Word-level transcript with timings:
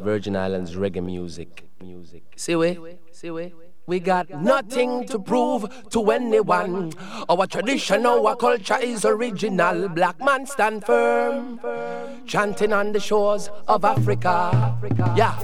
Virgin 0.00 0.34
Islands 0.36 0.76
reggae 0.76 1.04
music. 1.04 1.68
Music. 1.80 2.22
See 2.36 2.56
we? 2.56 2.78
See 3.12 3.30
we? 3.30 3.52
We 3.86 4.00
got 4.00 4.30
nothing 4.30 5.06
to 5.08 5.18
prove 5.18 5.66
to 5.90 6.10
anyone. 6.10 6.92
Our 7.28 7.46
tradition, 7.46 8.06
our 8.06 8.36
culture 8.36 8.78
is 8.78 9.04
original. 9.04 9.88
Black 9.88 10.20
man 10.20 10.46
stand 10.46 10.84
firm, 10.84 11.60
chanting 12.26 12.72
on 12.72 12.92
the 12.92 13.00
shores 13.00 13.50
of 13.66 13.84
Africa. 13.84 14.78
Yeah. 15.16 15.34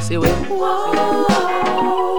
See 0.00 0.16
we? 0.16 0.28
Virgin 0.28 2.09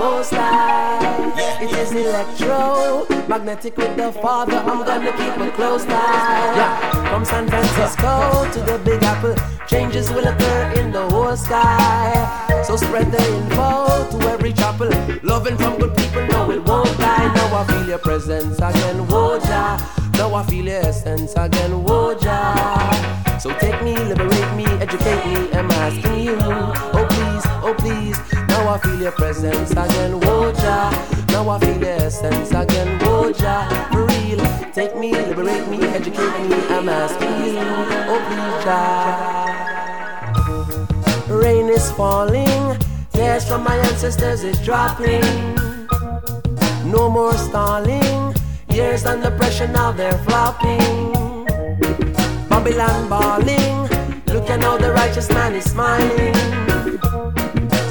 Most 0.00 0.32
High? 0.32 1.60
It 1.60 1.72
is 1.72 1.92
electro. 1.92 3.04
Magnetic 3.28 3.76
with 3.76 3.94
the 3.98 4.10
Father, 4.12 4.56
I'm 4.56 4.82
gonna 4.82 5.12
keep 5.12 5.36
it 5.46 5.52
close 5.52 5.84
by. 5.84 7.04
From 7.10 7.22
San 7.22 7.46
Francisco 7.46 8.50
to 8.50 8.60
the 8.60 8.78
Big 8.82 9.02
Apple, 9.04 9.36
changes 9.68 10.08
will 10.10 10.26
occur 10.26 10.72
in 10.80 10.90
the 10.90 11.06
whole 11.10 11.36
sky. 11.36 12.62
So 12.66 12.76
spread 12.76 13.12
the 13.12 13.22
info 13.36 14.08
to 14.12 14.16
every 14.30 14.54
chapel. 14.54 14.88
Loving 15.22 15.58
from 15.58 15.78
good 15.78 15.94
people, 15.94 16.26
no, 16.28 16.50
it 16.50 16.64
won't 16.64 16.96
die. 16.96 17.26
Now 17.34 17.60
I 17.60 17.66
feel 17.66 17.86
your 17.86 17.98
presence 17.98 18.56
again, 18.56 19.06
Woja. 19.06 19.62
Now 20.16 20.32
I 20.34 20.42
feel 20.44 20.64
your 20.64 20.80
essence 20.80 21.32
again, 21.36 21.72
Woja. 21.84 22.38
So 23.38 23.52
take 23.58 23.82
me, 23.82 23.94
liberate 23.98 24.52
me, 24.56 24.64
educate 24.80 25.22
me, 25.26 25.52
I'm 25.52 25.70
asking 25.70 26.20
you. 26.24 26.99
Oh 27.70 27.74
please. 27.74 28.18
Now 28.48 28.74
I 28.74 28.78
feel 28.78 29.00
your 29.00 29.12
presence 29.12 29.70
again, 29.70 30.18
Woja. 30.18 30.90
Now 31.28 31.48
I 31.50 31.60
feel 31.60 31.78
your 31.78 32.02
essence 32.02 32.50
again, 32.50 32.98
Woja. 32.98 33.68
For 33.92 34.06
real, 34.06 34.40
take 34.72 34.96
me, 34.96 35.12
liberate 35.14 35.68
me, 35.68 35.78
educate 35.84 36.48
me, 36.48 36.56
I'm 36.74 36.88
asking 36.88 37.44
you. 37.46 37.60
Oh 38.10 38.20
please. 41.28 41.30
Rain 41.30 41.68
is 41.68 41.92
falling, 41.92 42.76
tears 43.12 43.46
from 43.46 43.62
my 43.62 43.76
ancestors 43.76 44.42
is 44.42 44.60
dropping. 44.64 45.22
No 46.90 47.08
more 47.08 47.34
stalling, 47.34 48.34
years 48.68 49.06
under 49.06 49.30
pressure 49.30 49.68
now 49.68 49.92
they're 49.92 50.18
flopping. 50.26 51.12
Babylon 52.48 53.08
balling, 53.08 53.88
look 54.26 54.50
at 54.50 54.60
how 54.60 54.76
the 54.76 54.90
righteous 54.92 55.28
man 55.28 55.54
is 55.54 55.70
smiling. 55.70 56.59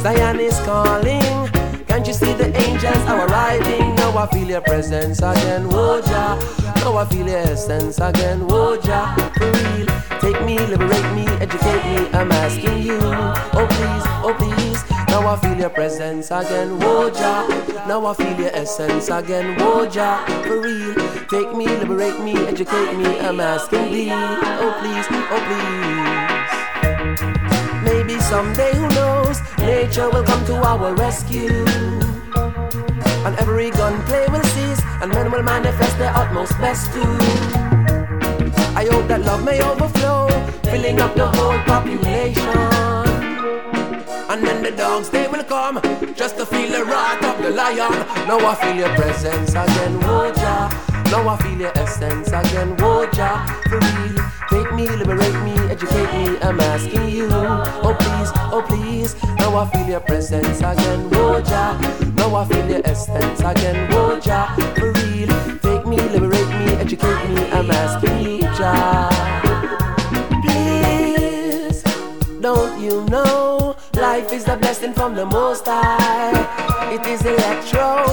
Zion 0.02 0.40
is 0.40 0.58
calling, 0.62 1.50
can't 1.86 2.08
you 2.08 2.14
see 2.14 2.32
the 2.34 2.48
angels 2.66 3.06
are 3.06 3.28
arriving? 3.28 3.96
Now 3.96 4.18
I 4.18 4.28
feel 4.28 4.48
your 4.48 4.62
presence 4.62 5.20
again, 5.20 5.68
Woja. 5.70 6.40
Now 6.78 6.96
I 6.98 7.06
feel 7.06 7.28
your 7.28 7.40
essence 7.40 7.98
again, 8.00 8.48
Woja. 8.48 9.14
For 9.38 9.52
real, 9.52 9.88
take 10.22 10.42
me, 10.46 10.58
liberate 10.58 11.14
me, 11.14 11.28
educate 11.42 11.84
me. 11.84 12.08
I'm 12.14 12.32
asking 12.32 12.82
you, 12.82 12.98
oh 13.02 13.68
please, 13.70 14.06
oh 14.24 14.34
please. 14.40 14.84
Now 15.10 15.28
I 15.28 15.36
feel 15.38 15.58
your 15.58 15.70
presence 15.70 16.32
again, 16.32 16.80
Woja. 16.80 17.46
Now 17.86 18.06
I 18.06 18.14
feel 18.14 18.40
your 18.40 18.56
essence 18.56 19.10
again, 19.10 19.58
Woja. 19.60 20.26
For 20.48 20.62
real, 20.62 20.96
take 21.28 21.54
me, 21.58 21.68
liberate 21.68 22.22
me, 22.22 22.38
educate 22.48 22.96
me. 22.96 23.20
I'm 23.20 23.42
asking 23.42 23.92
thee, 23.92 24.10
oh 24.12 24.74
please, 24.80 25.08
oh 25.12 25.42
please. 25.48 26.56
Maybe 27.84 28.20
someday, 28.20 28.76
who 28.76 28.88
knows, 28.90 29.40
nature 29.80 30.10
will 30.10 30.24
come 30.24 30.44
to 30.46 30.56
our 30.56 30.94
rescue. 30.96 31.64
And 33.26 33.34
every 33.44 33.70
gunplay 33.72 34.26
will 34.28 34.44
cease, 34.56 34.82
and 35.02 35.10
men 35.10 35.32
will 35.32 35.44
manifest 35.44 35.98
their 35.98 36.14
utmost 36.22 36.54
best 36.60 36.92
too. 36.94 37.14
I 38.82 38.84
hope 38.92 39.08
that 39.08 39.22
love 39.22 39.44
may 39.46 39.62
overflow, 39.64 40.28
filling 40.72 41.00
up 41.00 41.16
the 41.16 41.28
whole 41.28 41.60
population. 41.74 42.60
And 44.32 44.40
then 44.46 44.62
the 44.64 44.72
dogs 44.72 45.10
they 45.10 45.28
will 45.28 45.46
come 45.46 45.76
just 46.14 46.38
to 46.38 46.46
feel 46.46 46.70
the 46.78 46.84
wrath 46.84 47.24
of 47.32 47.42
the 47.44 47.52
lion. 47.52 47.94
Now 48.28 48.40
I 48.52 48.56
feel 48.62 48.76
your 48.84 48.94
presence 49.00 49.52
again, 49.52 49.96
Woja. 50.02 50.89
Now 51.12 51.28
I 51.28 51.38
feel 51.42 51.60
your 51.60 51.78
essence 51.78 52.28
again, 52.28 52.78
Woja. 52.78 53.30
For 53.70 53.80
real, 53.80 54.18
take 54.50 54.74
me, 54.76 54.88
liberate 54.90 55.44
me, 55.44 55.54
educate 55.70 56.12
me. 56.14 56.38
I'm 56.42 56.60
asking 56.60 57.10
you, 57.10 57.28
oh 57.32 57.96
please, 58.00 58.32
oh 58.54 58.64
please. 58.68 59.16
Now 59.38 59.58
I 59.58 59.70
feel 59.72 59.88
your 59.88 60.00
presence 60.02 60.60
again, 60.60 61.10
Woja. 61.10 62.16
Now 62.16 62.36
I 62.36 62.46
feel 62.46 62.70
your 62.70 62.82
essence 62.86 63.40
again, 63.40 63.90
Woja. 63.90 64.54
For 64.78 64.92
real, 64.94 65.30
take 65.60 65.88
me, 65.88 65.98
liberate 65.98 66.48
me, 66.60 66.74
educate 66.74 67.30
me. 67.30 67.50
I'm 67.52 67.72
asking 67.72 68.20
you, 68.20 68.42
Jah. 68.58 69.10
Please, 70.46 71.84
don't 72.40 72.80
you 72.80 73.04
know 73.06 73.76
life 73.96 74.32
is 74.32 74.48
a 74.48 74.56
blessing 74.58 74.94
from 74.94 75.16
the 75.16 75.26
Most 75.26 75.66
High? 75.66 76.79
It 76.92 77.06
is 77.06 77.24
electro, 77.24 78.04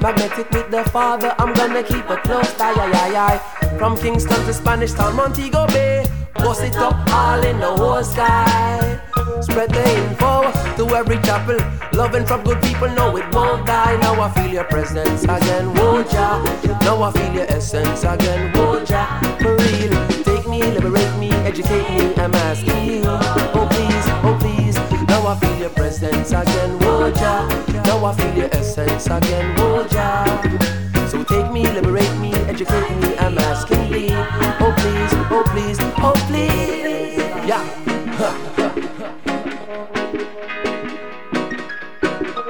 magnetic 0.00 0.48
with 0.50 0.70
the 0.70 0.84
Father. 0.90 1.34
I'm 1.38 1.52
gonna 1.52 1.82
keep 1.82 2.08
it 2.08 2.22
close, 2.22 2.52
tie, 2.54 2.72
aye, 2.72 3.16
aye. 3.26 3.76
From 3.76 3.96
Kingston 3.96 4.44
to 4.46 4.52
Spanish 4.52 4.92
Town, 4.92 5.16
Montego 5.16 5.66
Bay, 5.66 6.06
bust 6.34 6.62
it 6.62 6.76
up 6.76 6.94
all 7.12 7.42
in 7.42 7.58
the 7.58 7.66
whole 7.66 8.04
sky. 8.04 9.00
Spread 9.40 9.70
the 9.70 9.82
info 9.98 10.52
to 10.76 10.94
every 10.94 11.18
chapel. 11.22 11.58
Loving 11.92 12.24
from 12.24 12.44
good 12.44 12.62
people, 12.62 12.88
no, 12.90 13.16
it 13.16 13.26
won't 13.34 13.66
die. 13.66 13.96
Now 14.00 14.20
I 14.20 14.30
feel 14.30 14.46
your 14.52 14.64
presence 14.64 15.24
again, 15.24 15.74
Woja. 15.74 16.40
Now 16.82 17.02
I 17.02 17.10
feel 17.10 17.32
your 17.34 17.46
essence 17.50 18.04
again, 18.04 18.52
Woja. 18.52 19.04
For 19.42 19.56
real, 19.56 20.22
take 20.22 20.48
me, 20.48 20.62
liberate 20.62 21.18
me, 21.18 21.32
educate 21.50 21.88
me. 21.90 22.14
I'm 22.14 22.32
asking 22.34 22.84
you, 22.86 23.02
oh 23.04 23.66
please, 23.68 24.06
oh 24.22 24.36
please. 24.38 24.89
I 25.30 25.38
feel 25.38 25.56
your 25.58 25.70
presence 25.70 26.32
again, 26.32 26.76
Woja. 26.80 27.46
Now 27.86 28.04
I 28.04 28.12
feel 28.16 28.34
your 28.34 28.48
essence 28.52 29.06
again, 29.06 29.56
Woja. 29.58 30.26
So 31.08 31.22
take 31.22 31.52
me, 31.52 31.62
liberate 31.70 32.16
me, 32.18 32.34
educate 32.50 32.90
me. 32.96 33.16
I'm 33.16 33.38
asking 33.38 33.92
thee, 33.92 34.08
oh 34.10 34.74
please, 34.76 35.14
oh 35.30 35.44
please, 35.52 35.78
oh 35.98 36.14
please. 36.26 37.16
Yeah. 37.46 37.62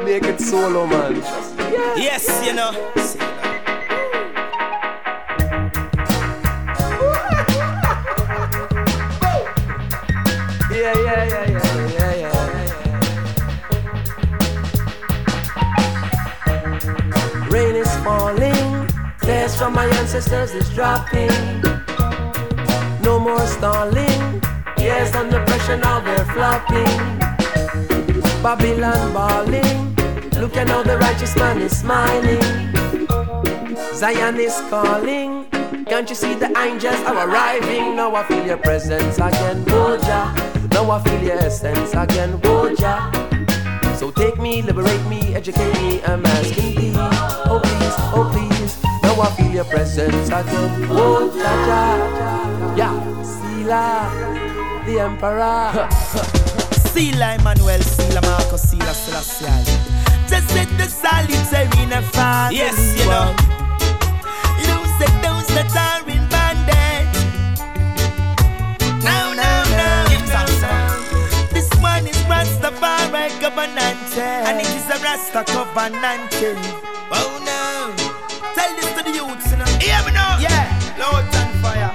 Make 0.02 0.22
it 0.22 0.40
solo, 0.40 0.86
man. 0.86 1.16
Yes, 1.98 2.42
you 2.46 2.54
know. 2.54 2.72
Yeah, 10.72 10.94
yeah, 11.04 11.24
yeah, 11.24 11.49
from 19.60 19.74
my 19.74 19.84
ancestors 20.00 20.52
is 20.52 20.70
dropping. 20.70 21.28
No 23.02 23.20
more 23.20 23.46
stalling, 23.46 24.40
years 24.78 25.14
under 25.14 25.44
pressure 25.44 25.76
now 25.76 26.00
they're 26.00 26.24
flopping. 26.32 26.96
Babylon 28.42 29.12
balling, 29.12 29.94
look 30.40 30.56
at 30.56 30.70
how 30.70 30.82
the 30.82 30.96
righteous 30.96 31.36
man 31.36 31.60
is 31.60 31.78
smiling. 31.78 32.40
Zion 33.92 34.40
is 34.40 34.56
calling, 34.70 35.44
can't 35.84 36.08
you 36.08 36.16
see 36.16 36.32
the 36.32 36.50
angels 36.58 37.00
are 37.00 37.28
arriving? 37.28 37.96
Now 37.96 38.14
I 38.14 38.24
feel 38.24 38.46
your 38.46 38.56
presence 38.56 39.18
again, 39.18 39.62
Woja. 39.66 40.72
Now 40.72 40.90
I 40.90 41.02
feel 41.04 41.22
your 41.22 41.36
essence 41.36 41.92
again, 41.92 42.40
Woja. 42.40 42.94
So 43.98 44.10
take 44.10 44.38
me, 44.38 44.62
liberate 44.62 45.06
me, 45.06 45.34
educate 45.34 45.74
me, 45.82 46.02
I'm 46.04 46.24
asking 46.24 46.76
thee. 46.76 46.92
Oh 46.96 47.60
please, 47.62 47.96
oh 48.16 48.30
please. 48.32 48.59
Now 49.20 49.26
I 49.26 49.32
feel 49.36 49.52
your 49.52 49.64
presence 49.64 50.28
again. 50.28 50.86
Oh 50.88 51.28
ja 51.36 51.52
ja. 51.68 52.74
Yeah, 52.74 52.96
Sila, 53.20 54.08
the 54.86 55.00
emperor. 55.00 55.88
Sila 56.88 57.34
Emmanuel, 57.34 57.82
Sila 57.82 58.22
Marcos, 58.22 58.62
Sila 58.62 58.94
Selassie. 58.94 59.76
Just 60.26 60.48
set 60.48 60.68
the 60.78 60.88
solitary 60.88 61.68
in 61.82 61.92
a 61.92 62.00
fire. 62.00 62.50
Yes, 62.50 62.80
you 62.96 63.04
know. 63.12 63.36
Lose 64.64 64.94
the 64.96 65.08
those 65.20 65.48
that 65.52 65.68
are 65.76 66.00
in 66.08 66.24
bondage. 66.32 67.20
No, 69.04 69.36
no, 69.36 69.50
no, 69.76 69.90
no, 70.32 70.40
no. 70.64 70.72
This 71.52 71.68
one 71.76 72.06
is 72.08 72.16
Rastafari 72.24 73.28
governance, 73.38 74.16
and 74.16 74.60
it 74.60 74.72
is 74.72 74.88
a 74.88 74.96
Rasta 75.04 75.44
covenant. 75.44 76.32
Oh 77.12 77.39
Hear 79.80 80.00
me 80.04 80.12
now. 80.12 80.38
Yeah. 80.38 80.66
Loud 80.98 81.34
on 81.34 81.52
fire. 81.62 81.90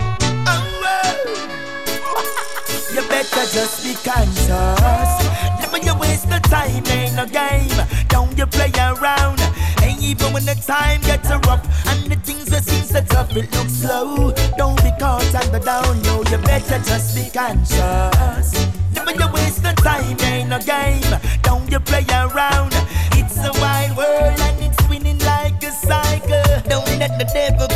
Oh, 2.08 2.24
you 2.94 3.02
better 3.08 3.46
just 3.54 3.84
be 3.84 3.94
conscious. 4.04 4.50
Never 5.62 5.78
you 5.78 5.96
waste 6.00 6.30
the 6.30 6.40
time, 6.50 6.84
ain't 6.88 7.16
no 7.16 7.26
game. 7.26 7.70
Don't 8.10 8.38
you 8.38 8.46
play 8.48 8.72
around. 8.78 9.40
Ain't 9.84 10.02
even 10.02 10.34
when 10.34 10.46
the 10.46 10.56
time 10.56 11.02
gets 11.02 11.30
rough 11.48 11.64
and 11.88 12.12
the 12.12 12.16
things 12.18 12.46
that 12.46 12.64
seem 12.64 12.84
so 12.84 13.02
tough, 13.02 13.36
it 13.36 13.52
looks 13.56 13.74
slow. 13.74 14.32
Don't 14.58 14.82
be 14.84 14.92
caught 15.00 15.36
under 15.36 15.60
down, 15.60 16.02
no. 16.04 16.24
You 16.32 16.38
better 16.40 16.80
just 16.80 17.16
be 17.16 17.30
conscious. 17.30 18.50
Never 18.94 19.12
you 19.12 19.28
waste 19.34 19.62
the 19.62 19.74
time, 19.78 20.20
ain't 20.22 20.50
no 20.50 20.60
game. 20.60 21.20
Don't 21.44 21.70
you 21.72 21.80
play 21.80 22.06
around. 22.10 22.74
It's 23.14 23.38
a 23.38 23.52
wild 23.62 23.98
world 23.98 24.40
and 24.40 24.64
it's 24.64 24.84
spinning 24.84 25.20
like 25.20 25.62
a 25.64 25.72
cycle. 25.72 26.44
Don't 26.70 26.88
let 27.00 27.18
the 27.20 27.26
devil 27.34 27.68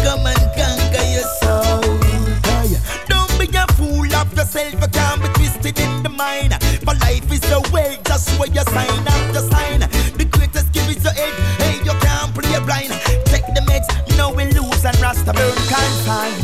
just 8.19 8.39
where 8.39 8.50
you 8.50 8.63
sign 8.75 9.07
up 9.07 9.33
the 9.33 9.42
sign. 9.50 9.80
The 10.18 10.25
greatest 10.25 10.74
gift 10.74 10.89
is 10.89 11.04
your 11.04 11.13
head, 11.13 11.33
hey, 11.62 11.77
you 11.86 11.95
can't 12.04 12.33
play 12.33 12.60
blind. 12.60 12.92
Take 13.25 13.48
the 13.56 13.63
meds, 13.69 13.88
no 14.18 14.33
we 14.33 14.45
lose 14.51 14.83
and 14.83 15.00
Rasta 15.00 15.31
burn 15.31 15.56
find. 16.06 16.44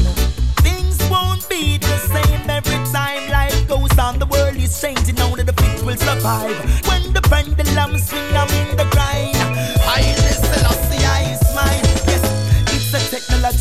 Things 0.64 0.98
won't 1.10 1.48
be 1.50 1.78
the 1.78 1.98
same 1.98 2.50
every 2.50 2.80
time 2.94 3.30
life 3.30 3.68
goes 3.68 3.98
on. 4.00 4.20
The 4.20 4.26
world 4.26 4.56
is 4.56 4.80
changing, 4.80 5.20
only 5.20 5.44
the 5.44 5.54
fit 5.54 5.84
will 5.84 5.98
survive. 5.98 6.58
When 6.88 7.12
the 7.14 7.22
pendulum 7.22 7.98
swing, 7.98 8.36
I'm 8.36 8.50
in 8.62 8.78
the 8.78 8.88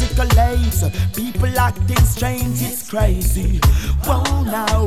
a 0.02 0.06
technological. 0.06 0.91
People 1.14 1.58
acting 1.58 2.05
strange, 2.05 2.62
it's 2.62 2.88
crazy. 2.88 3.61
Whoa, 4.05 4.43
now 4.44 4.87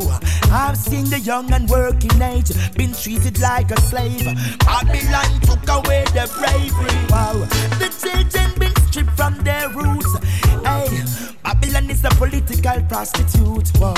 I've 0.51 0.77
seen 0.77 1.05
the 1.09 1.19
young 1.19 1.51
and 1.51 1.69
working 1.69 2.21
age 2.21 2.51
been 2.75 2.93
treated 2.93 3.39
like 3.39 3.71
a 3.71 3.81
slave. 3.81 4.25
Babylon 4.59 5.41
took 5.41 5.67
away 5.69 6.05
their 6.13 6.27
bravery. 6.27 6.97
Wow, 7.09 7.33
the 7.79 7.89
children 8.01 8.51
been 8.59 8.75
stripped 8.87 9.11
from 9.11 9.35
their 9.43 9.69
roots. 9.69 10.17
Hey, 10.63 11.03
Babylon 11.43 11.89
is 11.89 12.03
a 12.03 12.09
political 12.09 12.81
prostitute. 12.89 13.69
Whoa. 13.77 13.93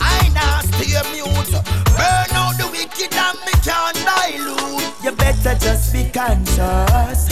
I 0.00 0.30
now 0.34 0.60
stay 0.60 0.94
mute. 1.12 1.52
Burn 1.96 2.30
out 2.32 2.56
the 2.58 2.68
wicked 2.72 3.14
and 3.14 3.38
me 3.46 3.52
can't 3.62 3.96
dilute. 4.04 5.04
You 5.04 5.12
better 5.12 5.54
just 5.58 5.92
be 5.92 6.08
conscious. 6.10 7.28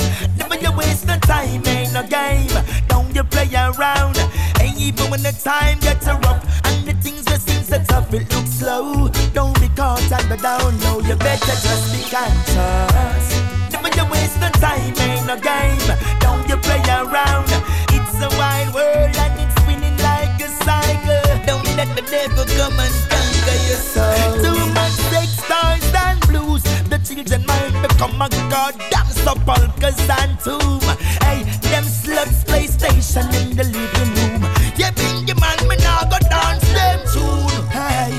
You 0.73 0.79
waste 0.79 1.07
no 1.07 1.19
time, 1.19 1.63
ain't 1.67 1.93
no 1.93 2.03
game. 2.03 2.49
Don't 2.89 3.15
you 3.15 3.25
play 3.25 3.49
around. 3.53 4.17
Ain't 4.59 4.79
even 4.81 5.11
when 5.11 5.23
the 5.23 5.33
time 5.33 5.79
gets 5.81 6.07
rough 6.07 6.43
and 6.65 6.89
the 6.89 6.95
things 6.95 7.25
that 7.27 7.43
seem 7.43 7.63
so 7.63 7.79
tough, 7.85 8.13
it 8.15 8.33
looks 8.33 8.51
slow. 8.51 9.09
Don't 9.35 9.59
be 9.61 9.69
caught 9.69 10.01
on 10.01 10.29
the 10.31 10.39
down 10.39 10.81
low. 10.81 11.01
You 11.01 11.17
better 11.17 11.57
just 11.61 11.93
be 11.93 12.01
conscious. 12.09 13.27
Never 13.71 13.93
you 13.93 14.07
waste 14.11 14.41
no 14.41 14.49
time, 14.65 14.97
ain't 14.97 15.27
no 15.27 15.37
game. 15.37 15.89
Don't 16.21 16.49
you 16.49 16.57
play 16.57 16.81
around. 16.89 17.53
It's 17.93 18.17
a 18.25 18.31
wide 18.41 18.73
world 18.73 19.13
and 19.13 19.35
it's 19.45 19.55
spinning 19.61 19.99
like 20.01 20.41
a 20.41 20.49
cycle. 20.65 21.21
Don't 21.45 21.69
let 21.77 21.93
the 21.93 22.05
devil 22.09 22.49
come 22.57 22.81
and 22.81 22.97
conquer 23.13 23.59
your 23.69 23.83
soul. 23.93 24.41
Too 24.41 24.61
much 24.73 24.97
sex, 25.13 25.29
stars 25.37 25.85
and 25.93 26.21
blues. 26.29 26.63
The 26.89 26.97
children 27.05 27.45
might 27.45 27.77
become 27.85 28.17
a 28.23 28.29
goddamn 28.49 29.02
sepulchres 29.25 30.01
and 30.21 30.39
tomb. 30.41 30.81
Hey, 31.23 31.43
them 31.71 31.85
sluts 31.85 32.45
PlayStation 32.45 33.27
in 33.41 33.57
the 33.57 33.65
living 33.65 34.11
room. 34.19 34.43
Yeah, 34.77 34.91
being 34.93 35.27
the 35.27 35.35
man, 35.41 35.59
me 35.69 35.77
now 35.77 36.03
go 36.11 36.19
dance 36.29 36.67
them 36.73 37.01
tune. 37.13 37.67
Hey. 37.71 38.11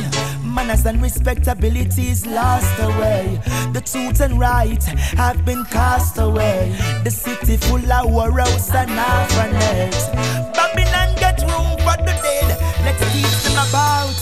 Manners 0.43 0.85
and 0.85 1.01
respectability 1.01 2.09
is 2.09 2.25
lost 2.25 2.79
away. 2.79 3.41
The 3.73 3.81
truth 3.81 4.21
and 4.21 4.39
right 4.39 4.83
have 5.17 5.43
been 5.45 5.65
cast 5.65 6.17
away. 6.19 6.75
The 7.03 7.11
city 7.11 7.57
full 7.57 7.91
of 7.91 8.05
warros 8.11 8.69
and 8.73 8.91
orphanages. 8.91 10.07
Babylon 10.55 11.15
get 11.17 11.41
room 11.41 11.71
for 11.83 11.97
the 12.07 12.15
dead. 12.23 12.49
Let's 12.85 13.03
teach 13.11 13.35
them 13.43 13.57
about 13.67 14.13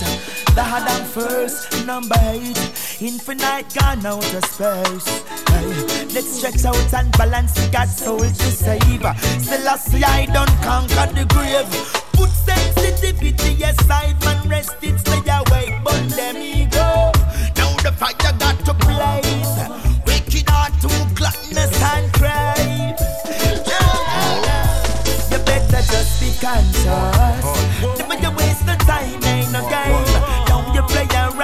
the 0.56 0.62
Adam 0.62 1.06
first, 1.06 1.86
number 1.86 2.16
eight. 2.32 2.58
Infinite 3.02 3.74
gone 3.74 4.06
out 4.06 4.34
of 4.36 4.46
space. 4.46 5.24
Hey, 5.50 5.66
let's 6.14 6.38
stretch 6.38 6.64
out 6.66 6.94
and 6.94 7.12
balance. 7.18 7.60
We 7.60 7.68
got 7.72 7.88
soul 7.88 8.20
to 8.20 8.34
save. 8.34 8.80
Still, 9.42 9.68
I 9.68 9.76
see 9.78 10.04
I 10.04 10.28
don't 10.28 10.48
conquer 10.62 11.12
the 11.12 11.26
grave. 11.34 11.66
Put 12.14 12.30
sensitivity 12.30 13.64
aside, 13.64 14.24
man, 14.24 14.48
rest 14.48 14.76
it, 14.84 15.00
stay 15.00 15.18
awake, 15.18 15.74
but 15.84 16.00
let 16.16 16.36
me 16.36 16.68
go. 16.70 17.12
Now 17.58 17.76
the 17.82 17.92
fire 17.92 18.14
got 18.38 18.64
to 18.66 18.74
blaze. 18.76 19.58
Wicked 20.06 20.48
heart 20.48 20.74
to 20.82 20.90
gluttonous 21.16 21.74
and 21.82 22.14
crave. 22.14 23.02
You 25.32 25.40
better 25.44 25.82
just 25.90 26.22
be 26.22 26.30
conscious. 26.40 27.46
Never 27.98 28.22
you 28.22 28.32
waste 28.38 28.64
no 28.68 28.76
time, 28.86 29.24
ain't 29.24 29.52
no 29.52 29.68
game. 29.68 30.46
Don't 30.46 30.76
you 30.76 30.84
play 30.84 31.08
around. 31.16 31.41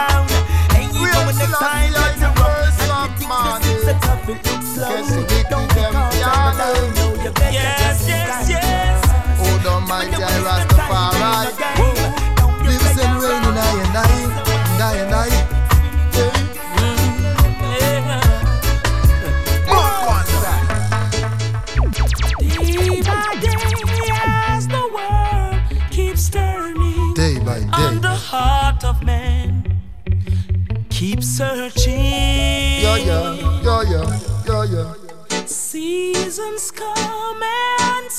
Yes, 7.51 8.07
yes, 8.07 8.49
yes. 8.49 8.56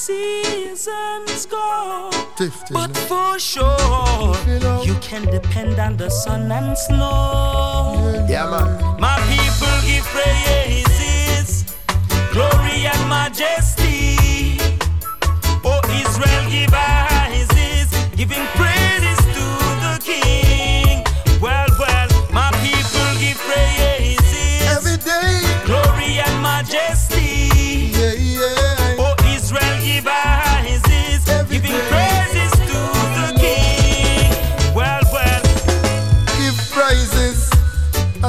Seasons 0.09 1.45
go. 1.45 2.11
But 2.73 2.97
for 3.09 3.39
sure, 3.39 4.35
You 4.89 4.95
can 5.09 5.25
depend 5.27 5.79
on 5.79 5.97
the 5.99 6.09
sun 6.09 6.51
and 6.51 6.77
snow. 6.87 8.25
Yeah, 8.33 8.49
man. 8.53 8.69
My 9.05 9.17
people 9.33 9.77
give 9.89 10.07
praises, 10.17 11.49
glory 12.33 12.79
and 12.93 13.03
majesty. 13.17 14.17
Oh, 15.69 15.81
Israel 16.03 16.45
give 16.55 16.73
praises, 16.73 17.89
giving 18.21 18.47
praises 18.61 19.08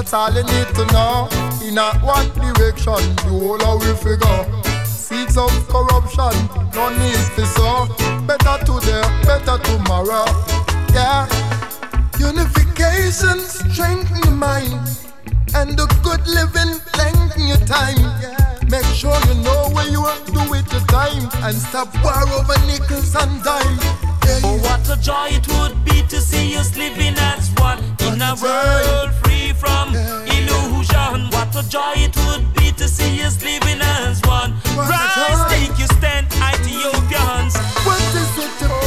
That's 0.09 0.17
all 0.17 0.33
you 0.33 0.41
need 0.41 0.73
to 0.73 0.85
know. 0.91 1.29
In 1.61 1.77
a 1.77 1.93
one 2.01 2.25
direction, 2.33 2.97
the 3.21 3.29
whole 3.29 3.61
of 3.61 3.85
we 3.85 3.93
figure. 3.93 4.41
Seeds 4.83 5.37
of 5.37 5.53
corruption, 5.69 6.33
no 6.73 6.89
need 6.97 7.21
for 7.37 7.45
so. 7.45 7.85
Better 8.25 8.57
today, 8.65 9.05
better 9.21 9.61
tomorrow. 9.61 10.25
Yeah. 10.97 11.29
Unification, 12.17 13.37
strengthen 13.37 14.21
the 14.21 14.31
mind. 14.33 14.81
And 15.53 15.77
the 15.77 15.85
good 16.01 16.25
living, 16.25 16.81
lengthen 16.97 17.45
your 17.45 17.61
time. 17.69 18.01
Make 18.67 18.89
sure 18.97 19.13
you 19.29 19.35
know 19.45 19.69
where 19.73 19.89
you 19.89 20.01
are, 20.01 20.17
do 20.25 20.41
it 20.57 20.65
your 20.73 20.81
time. 20.89 21.29
And 21.45 21.53
stop 21.53 21.93
war 22.01 22.17
over 22.33 22.57
nickels 22.65 23.13
and 23.13 23.43
dime. 23.43 23.77
Yeah, 24.25 24.41
Oh, 24.41 24.57
what 24.57 24.89
a 24.89 24.99
joy 24.99 25.37
it 25.37 25.47
would 25.49 25.85
be 25.85 26.01
to 26.09 26.19
see 26.19 26.57
us 26.57 26.75
living 26.75 27.13
as 27.29 27.53
one 27.61 27.77
in 28.01 28.19
a 28.19 28.33
world 28.41 29.13
free 29.21 29.38
from 29.59 29.93
illusion. 29.93 31.29
What 31.35 31.55
a 31.55 31.67
joy 31.67 31.93
it 31.97 32.15
would 32.25 32.53
be 32.53 32.71
to 32.71 32.87
see 32.87 33.21
us 33.21 33.43
living 33.43 33.81
as 33.81 34.21
one. 34.23 34.53
Rise, 34.75 35.41
take 35.51 35.77
your 35.77 35.91
stand, 35.99 36.27
Ethiopians. 36.27 37.57
What 37.85 38.01
is 38.15 38.37
it 38.45 38.78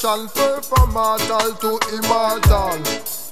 transfer 0.00 0.62
from 0.62 0.94
mortal 0.94 1.52
to 1.60 1.76
immortal. 1.92 2.72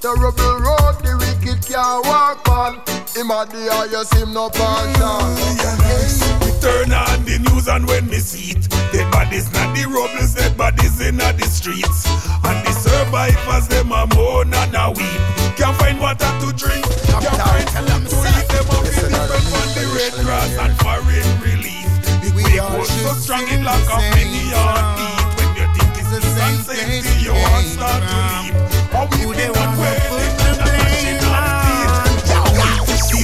Terrible 0.05 0.61
road 0.61 1.01
the 1.01 1.17
wicked 1.17 1.65
can't 1.65 2.05
walk 2.05 2.45
on. 2.45 2.77
Him 3.17 3.33
a 3.33 3.49
the 3.49 3.73
highest, 3.73 4.13
him 4.13 4.37
no 4.37 4.53
partial. 4.53 5.17
Yes. 5.57 6.21
We 6.45 6.53
turn 6.61 6.93
on 6.93 7.25
the 7.25 7.41
news 7.49 7.69
and 7.69 7.89
when 7.89 8.05
me 8.13 8.21
see 8.21 8.53
it, 8.53 8.69
dead 8.93 9.09
bodies 9.11 9.49
not 9.57 9.73
the 9.73 9.89
rebels, 9.89 10.35
dead 10.35 10.59
bodies 10.59 11.01
in 11.01 11.17
the 11.17 11.49
streets. 11.49 12.05
And 12.45 12.61
the 12.61 12.73
survivors 12.77 13.67
them 13.69 13.89
a 13.89 14.05
moan 14.13 14.53
and 14.53 14.77
a 14.77 14.93
weep. 14.93 15.21
Can't 15.57 15.73
find 15.81 15.99
water 15.99 16.29
to 16.29 16.53
drink, 16.53 16.85
can't 17.17 17.33
find 17.33 17.65
food 17.65 18.13
to 18.13 18.29
eat. 18.29 18.49
Them 18.53 18.69
a 18.69 18.85
feel 18.85 19.09
different 19.09 19.49
on 19.57 19.69
the 19.73 19.85
red 19.97 20.13
grass 20.21 20.53
and 20.61 20.77
foreign 20.85 21.29
relief. 21.41 21.89
The 22.21 22.29
quake 22.37 22.61
was 22.77 22.93
so 22.93 23.17
strong 23.17 23.49
it 23.49 23.65
lock 23.65 23.89
up 23.89 24.05
many 24.13 24.53
heartbeat. 24.53 25.28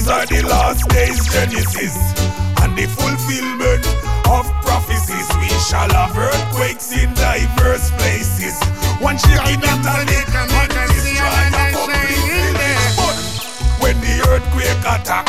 These 0.04 0.08
are 0.10 0.26
the 0.26 0.42
last 0.46 0.86
days, 0.90 1.24
Genesis, 1.32 1.96
and 2.60 2.76
the 2.76 2.84
fulfillment 2.84 3.86
of 4.28 4.44
prophecies. 4.60 5.26
We 5.40 5.48
shall 5.64 5.88
have 5.88 6.12
earthquakes 6.16 6.92
in 6.92 7.14
diverse 7.14 7.90
places. 7.92 8.60
One. 9.00 9.16
But 13.00 13.16
when 13.80 13.96
the 14.04 14.14
earthquake 14.28 14.84
attack 14.84 15.28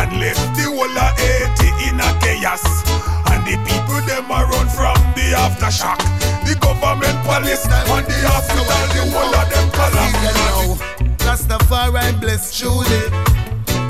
and 0.00 0.20
left 0.20 0.56
the 0.56 0.72
whole 0.72 0.98
of 0.98 1.18
Haiti 1.20 1.68
in 1.88 2.00
a 2.00 2.10
chaos, 2.24 2.64
and 3.28 3.44
the 3.44 3.60
people 3.68 4.00
them 4.08 4.30
a 4.30 4.46
run 4.48 4.68
from 4.68 4.97
the 5.28 5.36
aftershock. 5.36 5.98
The 6.44 6.56
government 6.60 7.18
police 7.24 7.64
and 7.68 8.06
the 8.08 8.16
hospital, 8.28 8.64
the 8.96 9.02
whole 9.12 9.34
of 9.36 9.46
them 9.52 9.68
collapse. 9.76 10.80
Rastafari 11.24 12.20
bless 12.20 12.58
truly. 12.58 13.02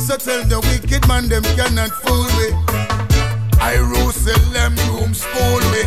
So 0.01 0.17
tell 0.17 0.43
the 0.45 0.59
wicked 0.67 1.07
man 1.07 1.29
them 1.29 1.45
cannot 1.55 1.91
fool 2.03 2.27
me. 2.39 2.49
I 3.61 3.77
Jerusalem 3.77 4.75
room 4.91 5.15
school 5.15 5.63
me. 5.71 5.87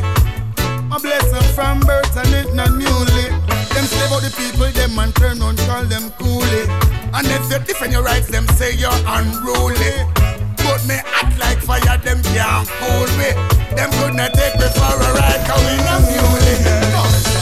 My 0.88 0.98
blessing 1.00 1.48
from 1.55 1.79
birth 1.81 2.15
and 2.15 2.34
it 2.34 2.53
not 2.53 2.72
newly. 2.72 3.27
Them 3.75 3.86
slave 3.88 4.12
out 4.12 4.24
the 4.24 4.31
people, 4.38 4.72
them 4.72 5.00
and 5.00 5.15
turn 5.15 5.41
on 5.41 5.58
call 5.67 5.84
them 5.84 6.12
coolie. 6.20 6.67
And 7.13 7.27
if 7.27 7.51
you 7.51 7.60
defend 7.60 7.91
your 7.91 8.03
rights, 8.03 8.27
them 8.27 8.48
say 8.55 8.74
you're 8.75 8.91
unruly. 9.08 10.40
But 10.82 10.88
me 10.88 10.96
act 10.96 11.40
like 11.40 11.60
fire, 11.60 11.98
them 11.98 12.24
can't 12.24 12.68
cool 12.68 13.06
me. 13.18 13.32
Them 13.76 13.92
could 13.92 14.16
not 14.16 14.34
take 14.34 14.56
me 14.56 14.68
for 14.74 14.94
a 14.98 15.14
ride, 15.14 15.46
cause 15.48 15.64
we 15.66 15.78
not 15.78 16.02
muley. 16.02 16.58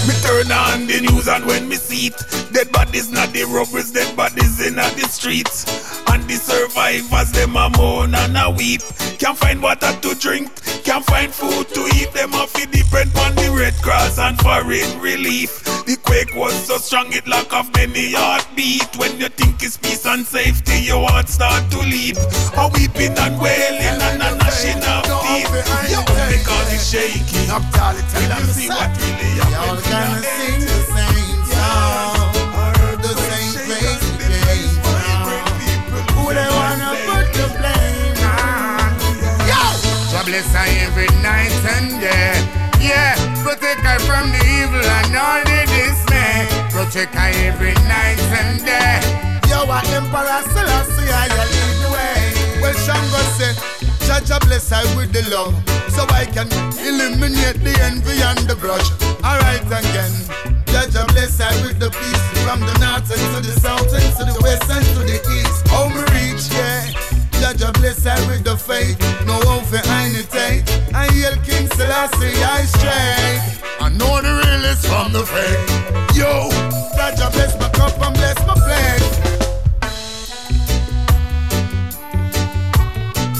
Me 0.08 0.13
turn 0.22 0.51
on 0.51 0.88
the 0.88 1.00
news 1.01 1.27
and 1.27 1.46
when 1.46 1.69
me 1.69 1.75
see 1.75 2.08
it, 2.08 2.51
dead 2.51 2.72
bodies 2.72 3.12
not 3.12 3.31
the 3.31 3.46
robbers, 3.46 3.91
dead 3.91 4.15
bodies 4.17 4.65
in 4.65 4.75
the 4.75 5.08
streets. 5.10 5.98
And 6.11 6.23
the 6.29 6.35
survivors, 6.35 7.31
them 7.31 7.55
a 7.55 7.69
moan 7.77 8.15
and 8.15 8.37
a 8.37 8.49
weep. 8.49 8.81
Can't 9.19 9.37
find 9.37 9.61
water 9.61 9.91
to 10.01 10.15
drink, 10.15 10.49
can't 10.83 11.05
find 11.05 11.31
food 11.33 11.67
to 11.69 11.81
eat. 11.95 12.11
Them 12.13 12.33
a 12.33 12.47
fi 12.47 12.65
depend 12.65 13.15
on 13.17 13.35
the 13.35 13.53
Red 13.55 13.75
Cross 13.81 14.17
and 14.17 14.39
foreign 14.39 14.99
relief. 14.99 15.63
The 15.85 15.97
quake 15.97 16.35
was 16.35 16.53
so 16.67 16.77
strong 16.77 17.11
it 17.13 17.27
lock 17.27 17.51
off 17.53 17.73
many 17.75 18.13
heartbeat. 18.13 18.95
When 18.97 19.19
you 19.19 19.29
think 19.29 19.61
it's 19.63 19.77
peace 19.77 20.05
and 20.05 20.25
safety, 20.25 20.79
your 20.81 21.07
heart 21.07 21.29
start 21.29 21.69
to 21.71 21.79
leap. 21.79 22.17
A 22.57 22.69
weeping 22.73 23.17
and 23.17 23.39
wailing 23.39 23.99
and 24.01 24.21
a 24.21 24.35
gnashing 24.37 24.81
of 24.85 25.05
teeth. 25.05 25.49
Yo, 25.89 26.01
because 26.05 26.73
it's 26.73 26.89
shaky. 26.89 27.49
I'm 27.49 27.63
telling 27.73 28.05
them, 28.05 28.41
you 28.45 28.53
see 28.53 28.69
what 28.69 28.89
really 28.97 29.29
Y'all 29.37 29.45
happened, 29.45 29.83
gonna 29.89 30.23
sing 30.23 30.88
Her 40.39 40.88
every 40.88 41.12
night 41.19 41.51
and 41.75 42.00
day. 42.00 42.31
Yeah, 42.79 43.12
protect 43.43 43.84
her 43.84 44.00
from 44.08 44.31
the 44.31 44.39
evil 44.39 44.79
and 44.79 45.12
all 45.12 45.43
the 45.43 45.67
dismay. 45.67 46.48
Protect 46.72 47.13
her 47.13 47.31
every 47.43 47.75
night 47.91 48.15
and 48.39 48.63
day. 48.63 49.03
Yo, 49.51 49.67
a 49.67 49.84
emperor 49.91 50.39
Selassie, 50.55 51.12
I 51.12 51.27
you 51.27 51.43
lead 51.43 51.75
the 51.84 51.89
way. 51.91 52.62
Well, 52.63 52.72
Shango 52.72 53.19
said, 53.36 53.60
Jaja 54.08 54.39
bless 54.48 54.69
her 54.72 54.79
with 54.96 55.12
the 55.12 55.27
love, 55.27 55.51
so 55.91 56.08
I 56.08 56.24
can 56.24 56.48
eliminate 56.88 57.60
the 57.60 57.75
envy 57.84 58.24
and 58.24 58.39
the 58.48 58.55
grudge. 58.55 58.88
Alright 59.19 59.67
again. 59.67 60.15
Jaja 60.72 61.05
bless 61.12 61.38
her 61.43 61.51
with 61.67 61.79
the 61.79 61.91
peace 61.91 62.25
from 62.48 62.62
the 62.62 62.79
north 62.79 63.12
and 63.12 63.27
to 63.36 63.39
the 63.43 63.60
south 63.60 63.91
and 63.91 64.08
to 64.15 64.24
the 64.24 64.39
west 64.41 64.72
and 64.72 64.86
to 64.96 65.03
the 65.03 65.19
east. 65.36 65.67
Home 65.67 66.00
reach, 66.15 66.48
yeah. 66.55 66.78
Jaja 67.39 67.72
bless 67.74 68.03
her 68.03 68.27
with 68.27 68.43
the 68.43 68.58
faith, 68.58 69.00
no 69.25 69.39
one 69.48 69.63
for 69.65 69.81
imitate. 70.03 70.63
I 70.93 71.08
hail 71.08 71.36
King 71.43 71.67
Selassie, 71.75 72.36
I 72.43 72.65
straight. 72.65 73.39
I 73.79 73.89
know 73.89 74.22
the 74.22 74.31
real 74.43 74.65
is 74.65 74.86
from 74.86 75.13
the 75.13 75.24
fake. 75.25 75.69
Yo, 76.15 76.50
Jaja 76.98 77.31
bless 77.31 77.58
my 77.60 77.69
cup 77.69 77.96
and 78.01 78.13
bless 78.13 78.38
my 78.46 78.55
plate. 78.55 79.29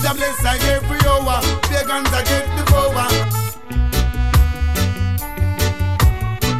Jah 0.02 0.14
bless 0.14 0.46
I 0.46 0.56
every 0.72 1.00
hour, 1.06 1.42
pagans 1.68 2.10
I 2.14 2.24
get 2.24 2.48
devour. 2.56 3.08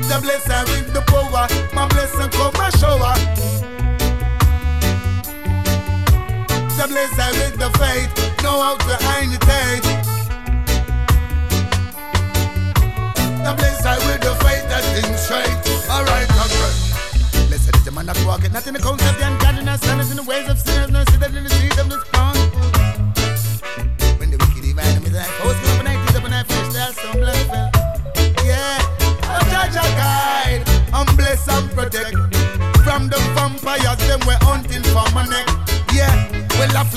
Jah 0.08 0.20
bless 0.22 0.50
I 0.50 0.64
with 0.66 0.94
the 0.94 1.02
power, 1.08 1.48
my 1.74 1.88
blessing 1.88 2.30
come 2.32 2.54
my 2.58 2.70
shower. 2.72 3.59
Jah 6.80 6.88
bless 6.88 7.20
I 7.20 7.32
with 7.32 7.60
the 7.60 7.70
faith, 7.78 8.10
know 8.42 8.62
how 8.64 8.78
to 8.78 8.96
imitate. 9.20 9.84
Jah 13.44 13.54
bless 13.58 13.86
I 13.86 13.98
with 14.08 14.22
the 14.22 14.34
faith 14.40 14.64
that 14.72 14.84
things 14.96 15.20
straight. 15.20 15.60
Alright, 15.92 16.30
okay. 16.32 17.52
Is 17.54 17.84
the 17.84 17.92
man 17.92 18.06
that 18.06 18.24
walketh 18.26 18.54
not 18.54 18.66
in 18.66 18.76
the 18.76 18.80
of 18.80 19.18
the 19.18 19.28
ungodliness, 19.28 19.82
nor 19.88 20.00
in 20.10 20.16
the 20.16 20.24
ways 20.24 20.48
of 20.48 20.58
sinners, 20.58 20.90
nor 20.90 21.04
sitteth 21.12 21.36
in 21.36 21.44
the 21.44 21.50
seat 21.50 21.78
of 21.80 21.90
the 21.90 22.19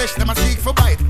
flesh 0.03 0.15
them 0.17 0.31
a 0.31 0.35
seek 0.35 0.59
for 0.59 0.73
bite, 0.73 1.02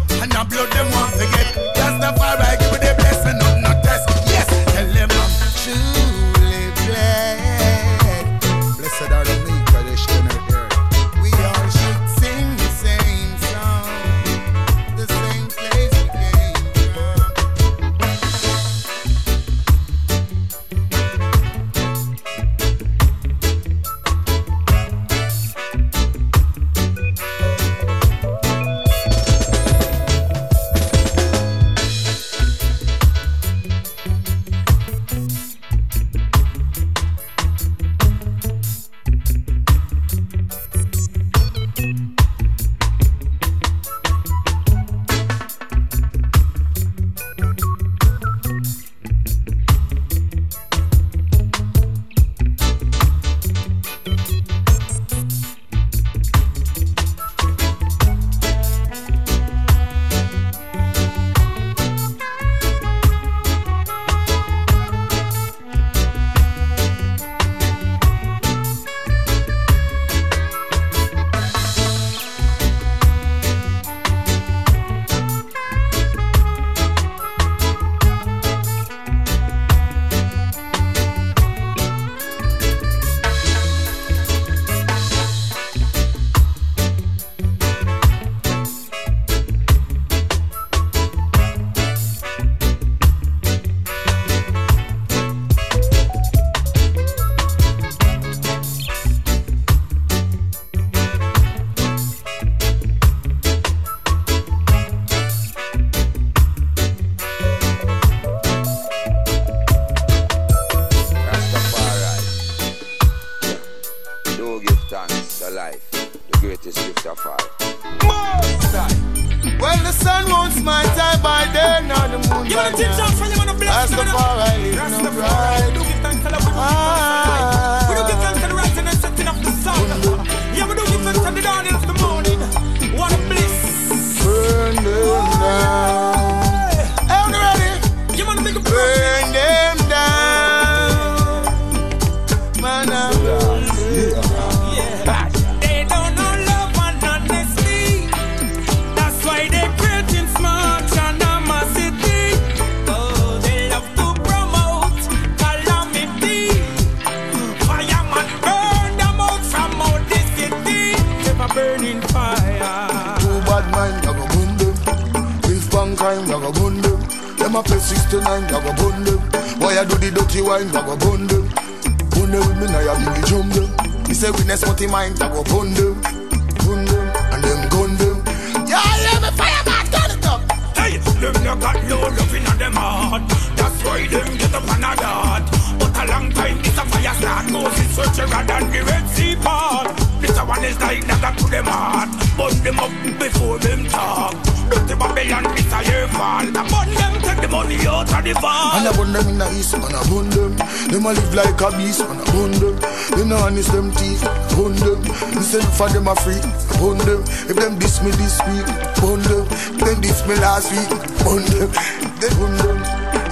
get 184.82 184.98
up 184.98 184.98
on 184.98 184.98
a 184.98 185.00
dart. 185.00 185.42
But 185.78 185.96
a 185.96 186.04
long 186.10 186.30
time 186.32 186.58
this 186.62 186.78
a 186.78 186.84
fire 186.84 187.14
start. 187.14 187.50
Moses 187.52 187.94
search 187.94 188.18
rather 188.30 188.46
than 188.46 188.70
the 188.70 188.82
Red 188.82 189.08
Sea 189.08 189.36
part. 189.36 189.96
This 190.20 190.36
a 190.38 190.44
one 190.44 190.64
is 190.64 190.78
like 190.80 191.06
dagger 191.06 191.38
to 191.38 191.50
them 191.50 191.66
heart. 191.66 192.10
Burn 192.36 192.54
them 192.62 192.78
up 192.80 192.90
before 193.18 193.58
them 193.58 193.84
talk. 193.86 194.34
Dirty 194.70 194.94
Babylon, 194.94 195.44
this 195.54 195.72
a 195.72 195.80
your 195.86 196.08
fault. 196.08 196.48
I 196.50 196.62
burn 196.66 196.90
them, 196.94 197.14
take 197.22 197.40
the 197.42 197.48
money 197.48 197.76
out 197.86 198.12
of 198.12 198.24
the 198.24 198.32
vault. 198.34 198.74
And 198.74 198.88
I 198.88 198.92
burn 198.96 199.12
them 199.12 199.28
in 199.28 199.38
the 199.38 199.48
east, 199.52 199.74
and 199.74 199.84
I 199.84 200.02
burn 200.08 200.30
them. 200.30 200.56
Them 200.90 201.06
a 201.06 201.12
live 201.12 201.34
like 201.34 201.60
a 201.60 201.68
beast, 201.76 202.00
and 202.00 202.20
I 202.20 202.24
burn 202.32 202.52
them. 202.52 202.76
Them 203.12 203.28
no 203.28 203.36
honest, 203.36 203.72
them 203.72 203.90
teeth, 203.92 204.24
burn 204.56 204.74
them. 204.80 205.00
Instead 205.36 205.66
for 205.76 205.88
them 205.90 206.08
a 206.08 206.14
free, 206.16 206.40
burn 206.80 206.98
them. 207.04 207.22
If 207.50 207.56
them 207.56 207.78
diss 207.78 208.02
me 208.02 208.10
this 208.16 208.40
week, 208.48 208.66
burn 208.98 209.20
them. 209.28 209.44
If 209.50 209.82
them 209.84 210.00
diss 210.00 210.26
me 210.26 210.34
last 210.36 210.72
week, 210.72 210.90
burn 211.22 211.44
them. 211.52 211.70
They 212.18 212.30
burn 212.38 212.56
them. 212.56 212.78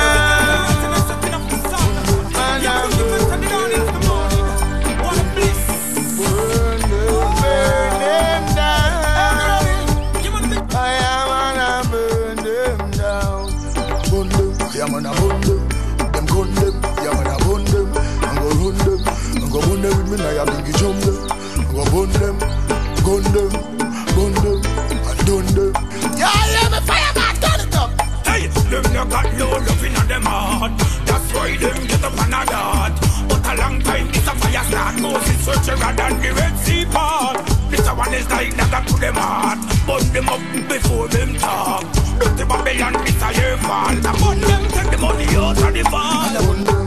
That's 31.42 31.58
why 31.58 31.72
them 31.72 31.86
get 31.86 32.04
up 32.04 32.18
on 32.18 32.28
a 32.28 32.46
dart. 32.46 32.92
But 33.28 33.46
a 33.46 33.54
long 33.58 33.80
time 33.80 34.06
this 34.12 34.26
a 34.26 34.34
fire 34.38 34.64
start. 34.64 35.00
Moses 35.00 35.44
search 35.44 35.80
rather 35.80 35.96
than 35.96 36.22
the 36.22 36.32
Red 36.34 36.56
Sea 36.58 36.84
part. 36.86 37.44
This 37.68 37.86
a 37.88 37.94
one 37.94 38.14
is 38.14 38.30
like 38.30 38.56
dagger 38.56 38.86
to 38.86 39.00
them 39.00 39.14
heart. 39.14 39.58
Burn 39.86 40.12
them 40.12 40.28
up 40.28 40.40
before 40.68 41.08
them 41.08 41.34
talk. 41.34 41.82
Do 41.82 42.30
Dirty 42.30 42.44
Babylon, 42.44 42.92
this 43.04 43.22
a 43.22 43.30
your 43.34 43.56
fault. 43.58 44.06
I 44.06 44.12
burn 44.22 44.40
them, 44.40 44.62
take 44.70 44.90
the 44.90 44.98
money 44.98 45.26
out 45.34 45.58
of 45.58 45.72
the 45.74 45.80
And 45.80 45.90
vault. 45.90 46.30
I 46.30 46.46
burn 46.46 46.64
them. 46.64 46.86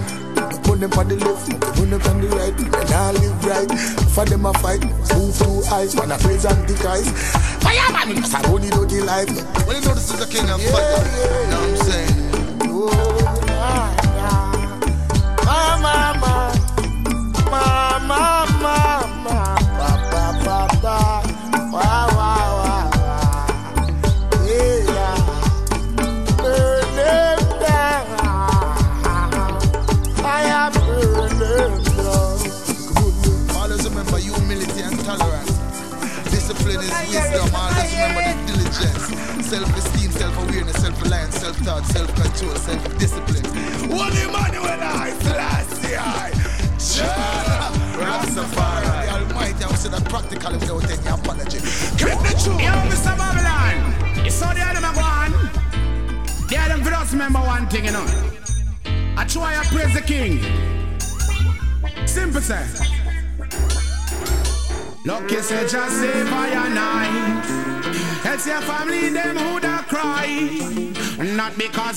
Burn 0.64 0.84
on 1.00 1.08
the 1.08 1.16
left, 1.20 1.50
burn 1.76 1.90
them 1.90 2.02
on 2.08 2.22
the 2.22 2.28
right. 2.32 2.56
They 2.56 2.86
not 2.88 3.14
live 3.20 3.46
right. 3.46 3.72
For 4.16 4.24
them 4.24 4.46
a 4.46 4.54
fight, 4.60 4.84
move 5.20 5.36
too 5.36 5.68
high. 5.68 5.92
Man 6.00 6.12
a 6.12 6.18
praise 6.18 6.46
and 6.46 6.64
the 6.68 6.76
guys. 6.82 7.12
Fireman, 7.60 8.22
must 8.22 8.32
have 8.32 8.48
only 8.48 8.70
dirty 8.70 9.02
life. 9.02 9.28
Well, 9.68 9.76
you 9.76 9.84
know 9.84 9.94
this 9.94 10.12
is 10.12 10.20
the 10.20 10.28
king 10.32 10.50
of 10.50 10.64
fire. 10.64 11.04
You 11.04 11.52
know 11.52 11.60
what 11.60 11.70
I'm 11.70 11.78
saying? 11.84 12.12
Oh. 12.72 13.45
Always 21.78 22.15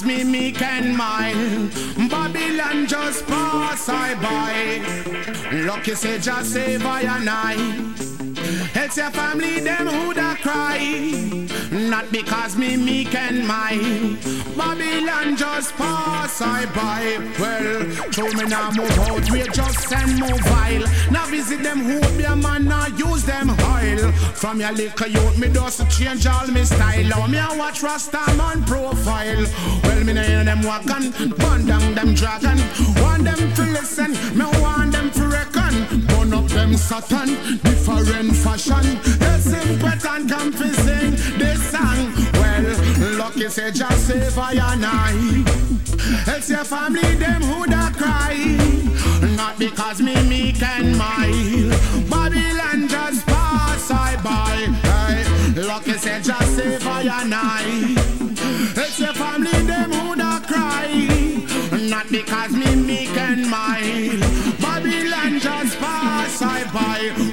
Me 0.04 0.22
meek 0.22 0.62
and 0.62 0.96
mild. 0.96 1.72
Babylon 2.08 2.86
just 2.86 3.26
pass 3.26 3.88
I 3.88 4.14
by. 4.14 5.58
Lucky 5.66 5.94
say 5.94 6.18
just 6.18 6.52
say 6.52 6.78
by 6.78 7.02
your 7.02 7.20
night. 7.20 8.07
It's 8.80 8.96
your 8.96 9.10
family, 9.10 9.58
them 9.58 9.88
who 9.88 10.14
da 10.14 10.36
cry. 10.36 10.78
Not 11.72 12.12
because 12.12 12.56
me 12.56 12.76
meek 12.76 13.12
and 13.12 13.44
mild. 13.44 14.16
Babylon 14.56 15.36
just 15.36 15.74
pass 15.74 16.40
I 16.40 16.64
by. 16.66 17.18
Well, 17.40 17.90
show 18.12 18.28
me 18.38 18.44
now 18.44 18.70
move 18.70 18.98
out, 19.00 19.28
we 19.32 19.42
just 19.48 19.80
send 19.88 20.20
move 20.20 20.40
vile. 20.42 20.86
Now 21.10 21.26
visit 21.26 21.64
them 21.64 21.80
who 21.80 21.98
be 22.16 22.22
a 22.22 22.36
man, 22.36 22.66
now 22.66 22.86
use 22.86 23.24
them 23.24 23.50
oil. 23.50 24.12
From 24.42 24.60
your 24.60 24.72
liquor 24.72 25.08
youth, 25.08 25.36
me 25.38 25.48
does 25.48 25.76
to 25.78 25.84
change 25.88 26.24
all 26.28 26.46
me 26.46 26.64
style. 26.64 27.10
Oh, 27.16 27.26
me 27.26 27.38
a 27.38 27.48
watch 27.58 27.82
Rasta 27.82 28.22
man 28.36 28.64
profile. 28.64 29.44
Well, 29.82 30.04
me 30.04 30.12
hear 30.12 30.44
them 30.44 30.62
walking, 30.62 31.10
burn 31.36 31.66
down 31.66 31.94
them 31.96 32.14
dragon. 32.14 32.58
Want 33.02 33.24
them 33.24 33.52
to 33.54 33.62
listen, 33.62 34.12
me 34.38 34.44
want 34.62 34.92
them 34.92 35.10
to 35.10 35.26
reckon. 35.26 36.07
Them 36.58 36.76
Satan, 36.76 37.28
different 37.62 38.34
fashion. 38.34 38.98
They 39.20 39.38
simple 39.38 40.10
and 40.10 40.28
confusing 40.28 41.12
this 41.38 41.70
song. 41.70 42.12
Well, 42.32 43.16
lucky 43.16 43.48
say 43.48 43.70
just 43.70 44.08
say 44.08 44.28
fire 44.30 44.76
night. 44.76 45.44
It's 46.26 46.50
your 46.50 46.64
family, 46.64 47.14
them 47.14 47.42
who 47.42 47.64
da 47.64 47.90
cry. 47.90 48.34
Not 49.36 49.56
because 49.60 50.02
me 50.02 50.20
meek 50.28 50.60
and 50.60 50.98
mild. 50.98 51.70
Babylon 52.10 52.88
just 52.88 53.24
pass 53.26 53.88
I 53.92 54.16
by. 54.16 54.56
Hey, 54.88 55.62
lucky 55.62 55.92
say 55.92 56.20
just 56.20 56.56
say 56.56 56.76
fire 56.80 57.24
night. 57.24 57.94
It's 58.82 58.98
your 58.98 59.14
family, 59.14 59.62
them 59.62 59.92
who 59.92 60.16
da 60.16 60.40
cry. 60.40 60.88
Not 61.88 62.10
because 62.10 62.52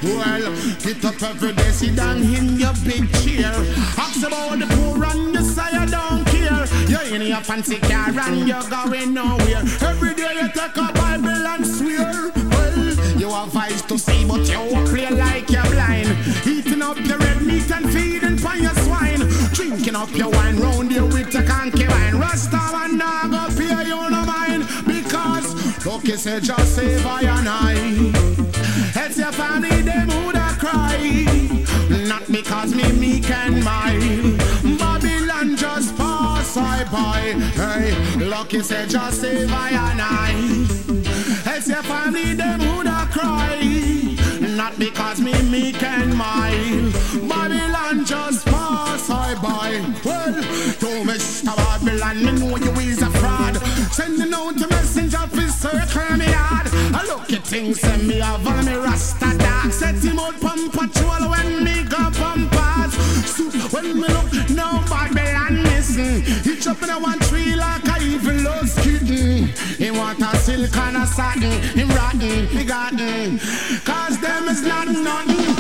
Well, 0.04 0.56
get 0.80 1.06
up 1.06 1.22
every 1.22 1.54
day, 1.54 1.72
sit 1.72 1.96
down 1.96 2.18
in 2.18 2.58
your 2.58 2.74
big 2.84 3.12
chair. 3.22 3.54
Ask 3.98 4.26
about 4.26 4.60
the 4.60 4.66
poor 4.76 5.04
and 5.06 5.34
you 5.34 5.42
say 5.42 5.70
you 5.74 5.86
don't 5.86 6.26
care. 6.26 6.66
You're 6.88 7.16
in 7.16 7.28
your 7.28 7.42
fancy 7.42 7.78
car 7.78 8.10
and 8.10 8.48
you're 8.48 8.70
going 8.70 9.14
nowhere. 9.14 9.64
Every 9.82 10.14
day 10.14 10.34
you 10.42 10.50
take 10.50 10.78
a 10.78 10.92
Bible 10.94 11.30
and 11.30 11.66
swear. 11.66 12.32
Well, 12.50 13.20
you 13.20 13.30
have 13.30 13.56
eyes 13.56 13.82
to 13.84 13.98
see, 14.00 14.26
but 14.26 14.48
you 14.50 14.60
walk 14.74 14.88
clear 14.88 15.12
like 15.12 15.50
you're 15.50 15.64
blind. 15.66 16.10
Eating 16.46 16.82
up 16.82 16.98
your 16.98 17.18
red 17.18 17.42
meat 17.42 17.70
and 17.72 17.90
feeding 17.92 18.38
for 18.38 18.56
your 18.56 18.76
swine. 18.86 19.22
Drinking 19.54 19.96
up 19.96 20.14
your 20.16 20.30
wine 20.30 20.58
round 20.60 20.92
you 20.92 21.06
with 21.06 21.36
a 21.36 21.44
concubine. 21.44 22.16
Rasta 22.16 22.60
and 22.74 23.00
dog 23.00 23.34
up 23.34 23.52
here, 23.54 23.82
you 23.82 24.10
no 24.10 24.26
mind. 24.26 24.68
Because, 24.86 25.86
look, 25.86 26.04
you 26.04 26.18
just 26.18 26.76
save 26.76 27.06
I 27.06 27.22
and 27.22 27.50
I. 27.50 28.45
It's 28.98 29.18
your 29.18 29.32
family, 29.34 29.82
them 29.82 30.10
who 30.10 30.32
da 30.32 30.56
cry. 30.56 30.98
Not 32.08 32.26
because 32.32 32.74
me 32.74 32.90
meek 32.94 33.30
and 33.30 33.62
mild. 33.62 34.38
Babylon 34.80 35.58
just 35.58 35.98
pass 35.98 36.56
I 36.56 36.86
by. 36.86 37.20
Hey, 37.60 38.26
lucky 38.26 38.62
say 38.62 38.88
just 38.88 39.20
save 39.20 39.52
I 39.52 39.70
and 39.70 40.02
I. 40.02 40.32
It's 41.56 41.68
your 41.68 41.84
family, 41.84 42.36
them 42.36 42.62
who 42.62 42.84
da 42.84 43.06
cry. 43.08 43.60
Not 44.56 44.80
because 44.80 45.20
me 45.20 45.34
meek 45.52 45.84
and 45.84 46.16
mild. 46.16 46.94
Babylon 47.28 48.06
just 48.06 48.46
pass 48.46 49.10
I 49.10 49.36
by. 49.36 49.72
Well, 50.06 50.34
to 50.34 50.90
Mr. 51.10 51.56
Babylon, 51.58 52.18
me 52.24 52.32
know 52.40 52.56
you 52.56 52.72
is 52.80 53.02
a. 53.02 53.25
Sending 53.96 54.34
out 54.34 54.62
a 54.62 54.68
messenger 54.68 55.18
for 55.20 55.48
circle 55.48 56.18
me 56.18 56.26
hard. 56.28 56.68
I 56.94 57.06
look 57.08 57.32
at 57.32 57.48
things 57.48 57.80
send 57.80 58.06
me 58.06 58.20
a 58.20 58.38
me 58.38 58.76
rasta 58.76 59.38
dog. 59.38 59.72
Set 59.72 60.04
him 60.04 60.20
out 60.20 60.38
pump 60.42 60.74
patrol 60.74 61.30
when 61.32 61.64
me 61.64 61.82
go 61.86 62.12
pump 62.12 62.52
pass. 62.52 62.94
So 63.26 63.46
when 63.72 64.02
me 64.02 64.08
look 64.10 64.50
now 64.50 64.84
Babylon 64.90 65.64
listen. 65.64 66.24
He 66.44 66.58
chop 66.58 66.84
in 66.84 66.90
a 66.90 67.00
one 67.00 67.20
tree 67.20 67.56
like 67.56 67.88
a 67.88 68.04
evil 68.04 68.36
lost 68.44 68.78
kitten. 68.80 69.48
He 69.78 69.92
want 69.92 70.20
a 70.20 70.36
silk 70.40 70.76
and 70.76 70.98
a 70.98 71.06
satin. 71.08 71.62
He 71.74 71.84
rotten, 71.84 72.48
he 72.48 72.66
gotten. 72.66 73.40
Cause 73.86 74.20
them 74.20 74.50
is 74.50 74.62
not 74.62 74.90
nothing. 74.90 75.56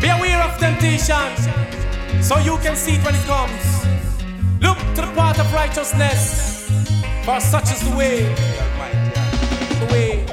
Be 0.00 0.08
aware 0.08 0.40
of 0.44 0.58
temptation, 0.58 1.36
so 2.22 2.38
you 2.38 2.56
can 2.62 2.74
see 2.74 2.94
it 2.94 3.04
when 3.04 3.14
it 3.14 3.26
comes. 3.26 4.13
Look 4.64 4.78
to 4.94 5.02
the 5.02 5.12
path 5.14 5.38
of 5.38 5.52
righteousness, 5.52 6.70
for 7.26 7.38
such 7.38 7.70
is 7.70 7.80
the 7.86 7.94
way. 7.94 8.22
The 9.78 9.92
way. 9.92 10.23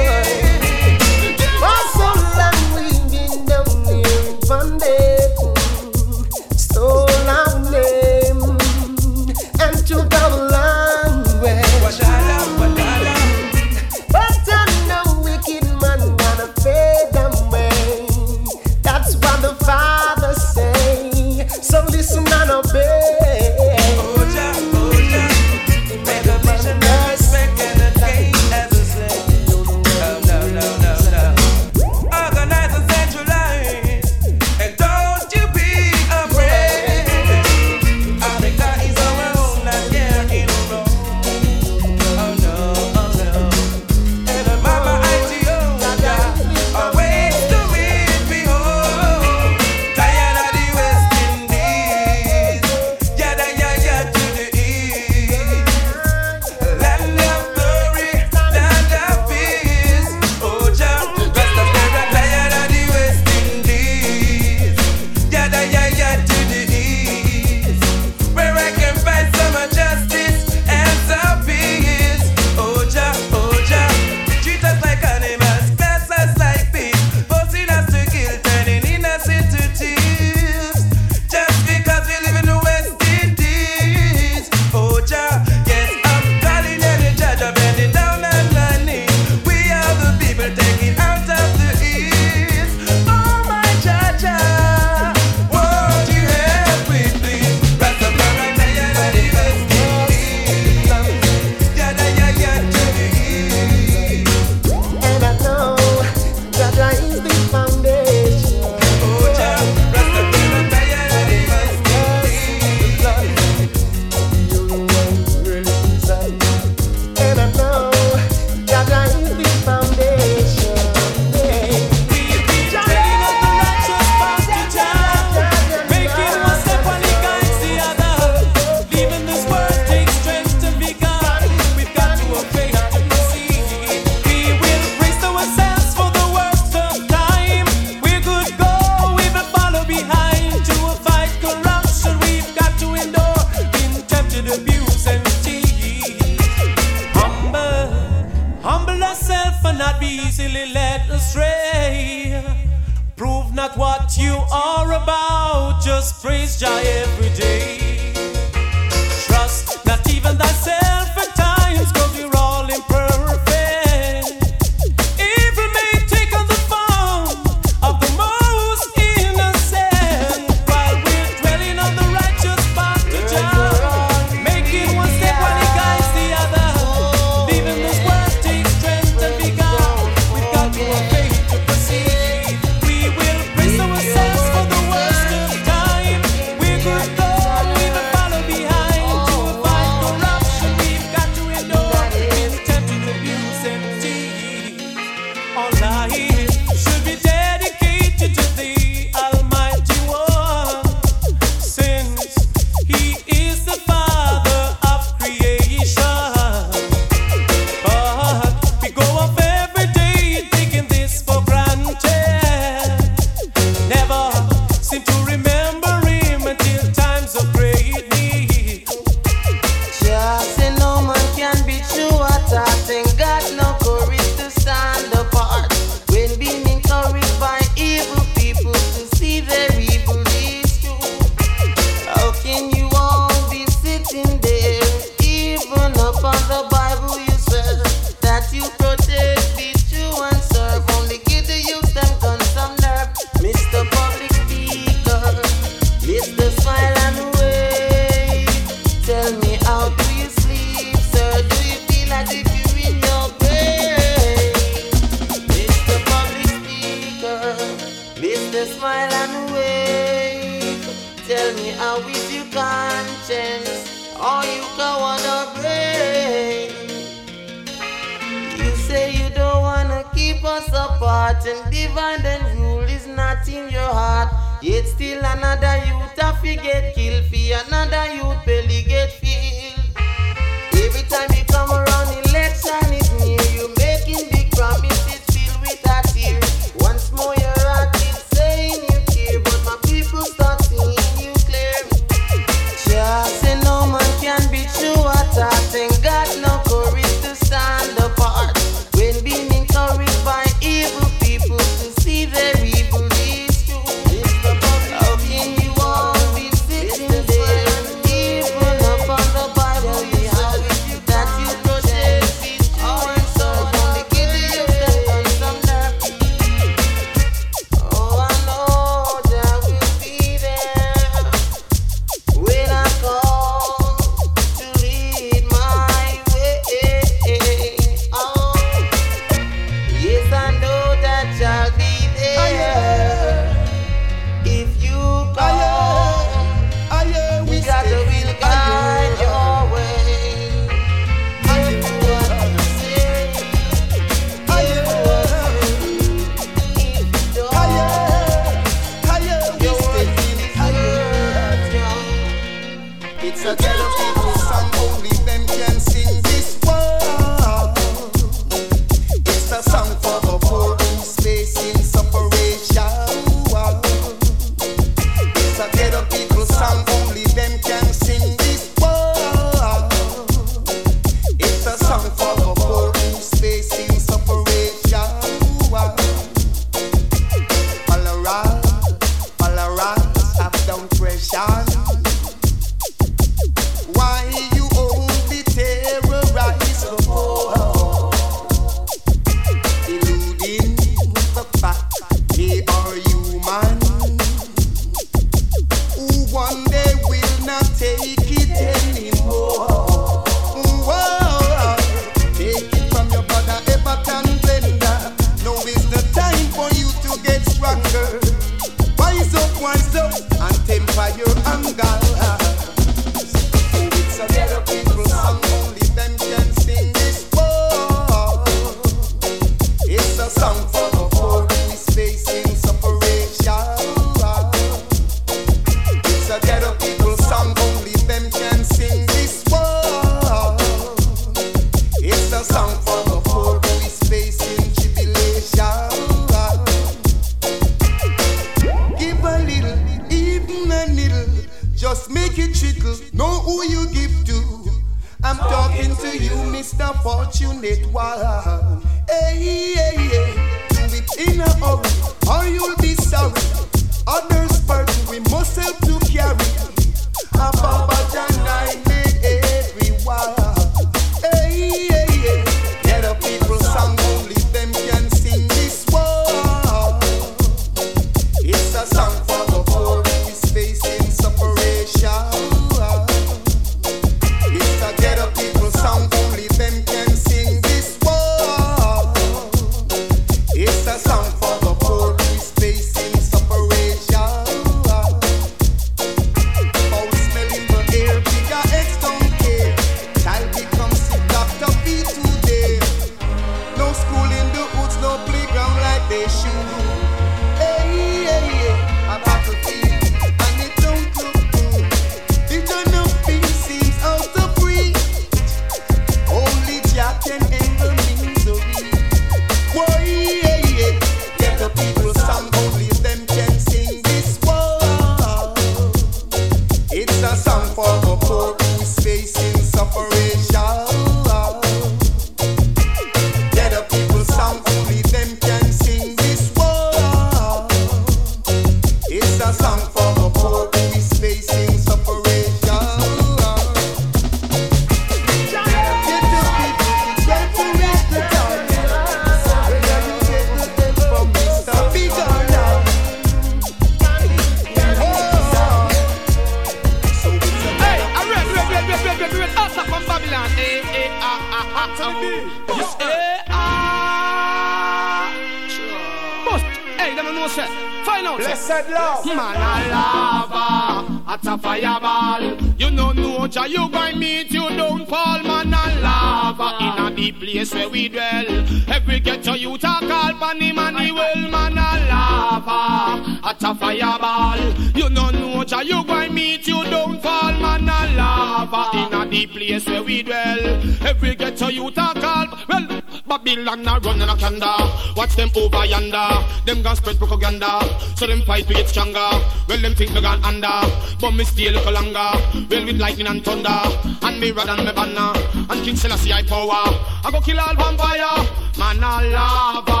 Them 585.38 585.50
over 585.54 585.86
yonder. 585.86 586.44
Them 586.66 586.82
gon' 586.82 586.96
spread 586.96 587.16
propaganda. 587.18 587.80
So 588.16 588.26
them 588.26 588.42
fight 588.42 588.66
to 588.66 588.74
get 588.74 588.88
stronger. 588.88 589.30
Well, 589.68 589.78
them 589.80 589.94
think 589.94 590.12
me 590.12 590.20
gone 590.20 590.42
under. 590.44 590.82
But 591.20 591.30
me 591.30 591.44
stay 591.44 591.68
a 591.68 591.90
longer. 591.90 592.30
Well, 592.68 592.84
with 592.84 592.98
lightning 592.98 593.28
and 593.28 593.44
thunder. 593.44 593.80
And 594.22 594.40
me 594.40 594.50
rod 594.50 594.68
and 594.68 594.84
me 594.84 594.92
banner. 594.92 595.32
And 595.70 595.84
King 595.84 595.96
Selassie 595.96 596.32
I 596.32 596.42
power. 596.42 596.90
I 597.24 597.30
go 597.30 597.40
kill 597.40 597.60
all 597.60 597.74
vampire. 597.74 598.42
Man 598.78 598.98
a 598.98 599.30
lava. 599.30 600.00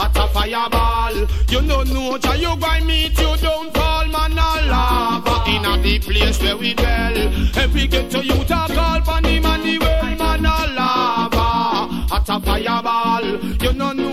Hot 0.00 0.16
a 0.16 0.26
fireball. 0.32 1.16
You 1.50 1.60
know 1.62 1.82
no 1.82 2.16
ja 2.16 2.32
you 2.32 2.56
going 2.56 2.86
meet 2.86 3.18
you 3.18 3.36
don't 3.36 3.72
fall. 3.74 4.06
Man 4.08 4.32
a 4.32 4.48
lava. 4.72 5.50
In 5.50 5.64
a 5.66 5.82
deep 5.82 6.02
place 6.02 6.40
where 6.42 6.56
we 6.56 6.72
dwell. 6.72 7.18
Every 7.56 7.86
get 7.86 8.10
to 8.10 8.24
you 8.24 8.42
talk 8.44 8.70
all 8.70 9.00
pan 9.02 9.24
him 9.24 9.44
and 9.44 9.80
well. 9.80 10.11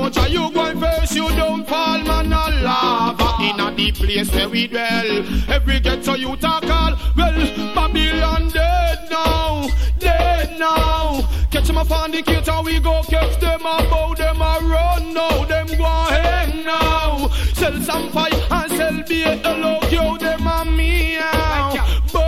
Know 0.09 0.23
ja 0.23 0.27
you 0.27 0.51
going 0.51 0.79
first, 0.79 1.15
you 1.15 1.27
don't 1.35 1.67
fall, 1.67 1.99
man 2.03 2.33
a 2.33 2.49
lava. 2.63 3.43
In 3.43 3.59
a 3.59 3.75
deep 3.75 3.95
place 3.95 4.31
where 4.33 4.49
we 4.49 4.67
dwell, 4.67 5.23
every 5.49 5.79
ghetto 5.79 6.15
you 6.15 6.35
talk 6.37 6.63
all. 6.63 6.97
Well, 7.15 7.75
Babylon 7.75 8.49
dead 8.49 9.07
now, 9.11 9.67
dead 9.99 10.57
now. 10.57 11.21
Catch 11.51 11.67
them 11.67 11.77
up 11.77 11.91
on 11.91 12.11
the 12.11 12.23
cater, 12.23 12.61
we 12.63 12.79
go 12.79 13.03
catch 13.03 13.39
them 13.39 13.61
a 13.61 13.77
bow, 13.89 14.15
them 14.15 14.41
a 14.41 14.59
run 14.63 15.13
now, 15.13 15.45
them 15.45 15.67
go 15.77 15.83
hang 15.83 16.65
now. 16.65 17.27
Sell 17.53 17.79
some 17.81 18.09
fire 18.09 18.31
and 18.49 18.71
sell 18.71 19.03
beer, 19.07 19.37
hello, 19.43 19.79
yo, 19.91 20.17
them 20.17 20.47
a 20.47 20.65
meow. 20.65 21.75
Bow, 22.11 22.23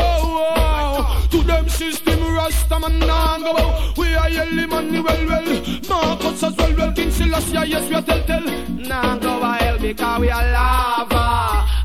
oh, 0.56 1.28
to 1.32 1.44
them 1.44 1.68
system, 1.68 2.11
Rasta 2.52 2.80
man 2.80 3.00
nah 3.00 3.38
go 3.38 3.56
out. 3.58 3.98
We 3.98 4.14
are 4.14 4.30
yelling 4.30 4.70
money 4.70 5.00
well 5.00 5.26
well. 5.26 5.50
Marcus 5.90 6.44
as 6.44 6.58
well 6.58 6.76
well. 6.78 6.92
King 6.92 7.12
Selassie 7.12 7.70
yes 7.72 7.88
we 7.90 7.96
are 7.96 8.02
tell 8.02 8.24
tell. 8.24 8.46
Nah 8.90 9.18
go 9.18 9.42
hell 9.42 9.80
because 9.80 10.20
we 10.20 10.30
are 10.30 10.52
lava. 10.52 11.24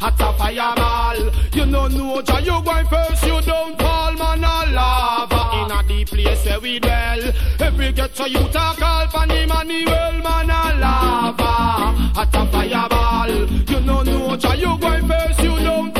Hot 0.02 0.20
a 0.20 0.32
fireball. 0.38 1.18
You 1.54 1.66
know 1.66 1.86
no 1.86 2.20
ja 2.20 2.38
you 2.38 2.62
going 2.64 2.86
first 2.88 3.24
you 3.26 3.40
don't 3.42 3.78
fall 3.80 4.12
man 4.14 4.44
a 4.44 4.72
lava. 4.78 5.40
In 5.58 5.70
a 5.70 5.82
deep 5.86 6.08
place 6.08 6.44
where 6.46 6.60
we 6.60 6.80
dwell. 6.80 7.22
Every 7.60 7.92
ghetto 7.92 8.24
you 8.24 8.42
talk 8.48 8.82
all 8.82 9.06
funny 9.08 9.46
money 9.46 9.84
well 9.86 10.18
man 10.20 10.50
a 10.50 10.78
lava. 10.80 11.52
Hot 12.18 12.34
a 12.34 12.46
fireball. 12.50 13.30
You 13.70 13.80
know 13.82 14.02
no 14.02 14.34
ja 14.36 14.52
you 14.54 14.76
going 14.78 15.06
first 15.06 15.40
you 15.40 15.56
don't 15.60 15.95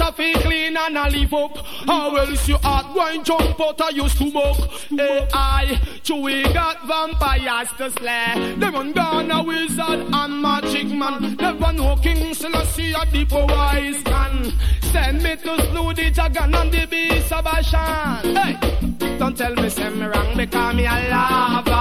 Of 0.00 0.16
feel 0.16 0.34
clean 0.40 0.76
and 0.76 0.98
I 0.98 1.08
live 1.08 1.32
up. 1.34 1.56
How 1.86 2.16
else 2.16 2.48
heart 2.48 2.94
going 2.94 3.24
jump 3.24 3.60
out 3.60 3.80
of 3.80 3.92
your 3.92 4.08
stomach? 4.08 4.56
Hey, 4.90 5.28
I, 5.32 5.80
Chewy 6.02 6.52
got 6.52 6.86
vampires 6.86 7.68
to 7.78 7.90
slay. 7.90 8.54
Them 8.56 8.74
on 8.74 8.92
gone 8.92 9.30
a 9.30 9.42
wizard 9.42 9.78
and 10.12 10.42
magic 10.42 10.88
man. 10.88 11.36
Never 11.36 11.72
know 11.72 11.96
King 11.96 12.34
Selassie 12.34 12.92
a 12.92 13.06
deep 13.06 13.32
wise 13.32 14.04
man. 14.04 14.52
Send 14.82 15.22
me 15.22 15.36
to 15.36 15.62
slew 15.66 15.94
the 15.94 16.10
dragon 16.10 16.54
and 16.54 16.72
the 16.72 16.86
beast 16.86 17.32
of 17.32 17.44
Bashan. 17.44 18.36
Hey, 18.36 19.18
don't 19.18 19.36
tell 19.36 19.54
me 19.54 19.68
say 19.68 19.90
me 19.90 20.06
wrong 20.06 20.36
because 20.36 20.74
me 20.74 20.86
a 20.86 21.08
lava. 21.10 21.72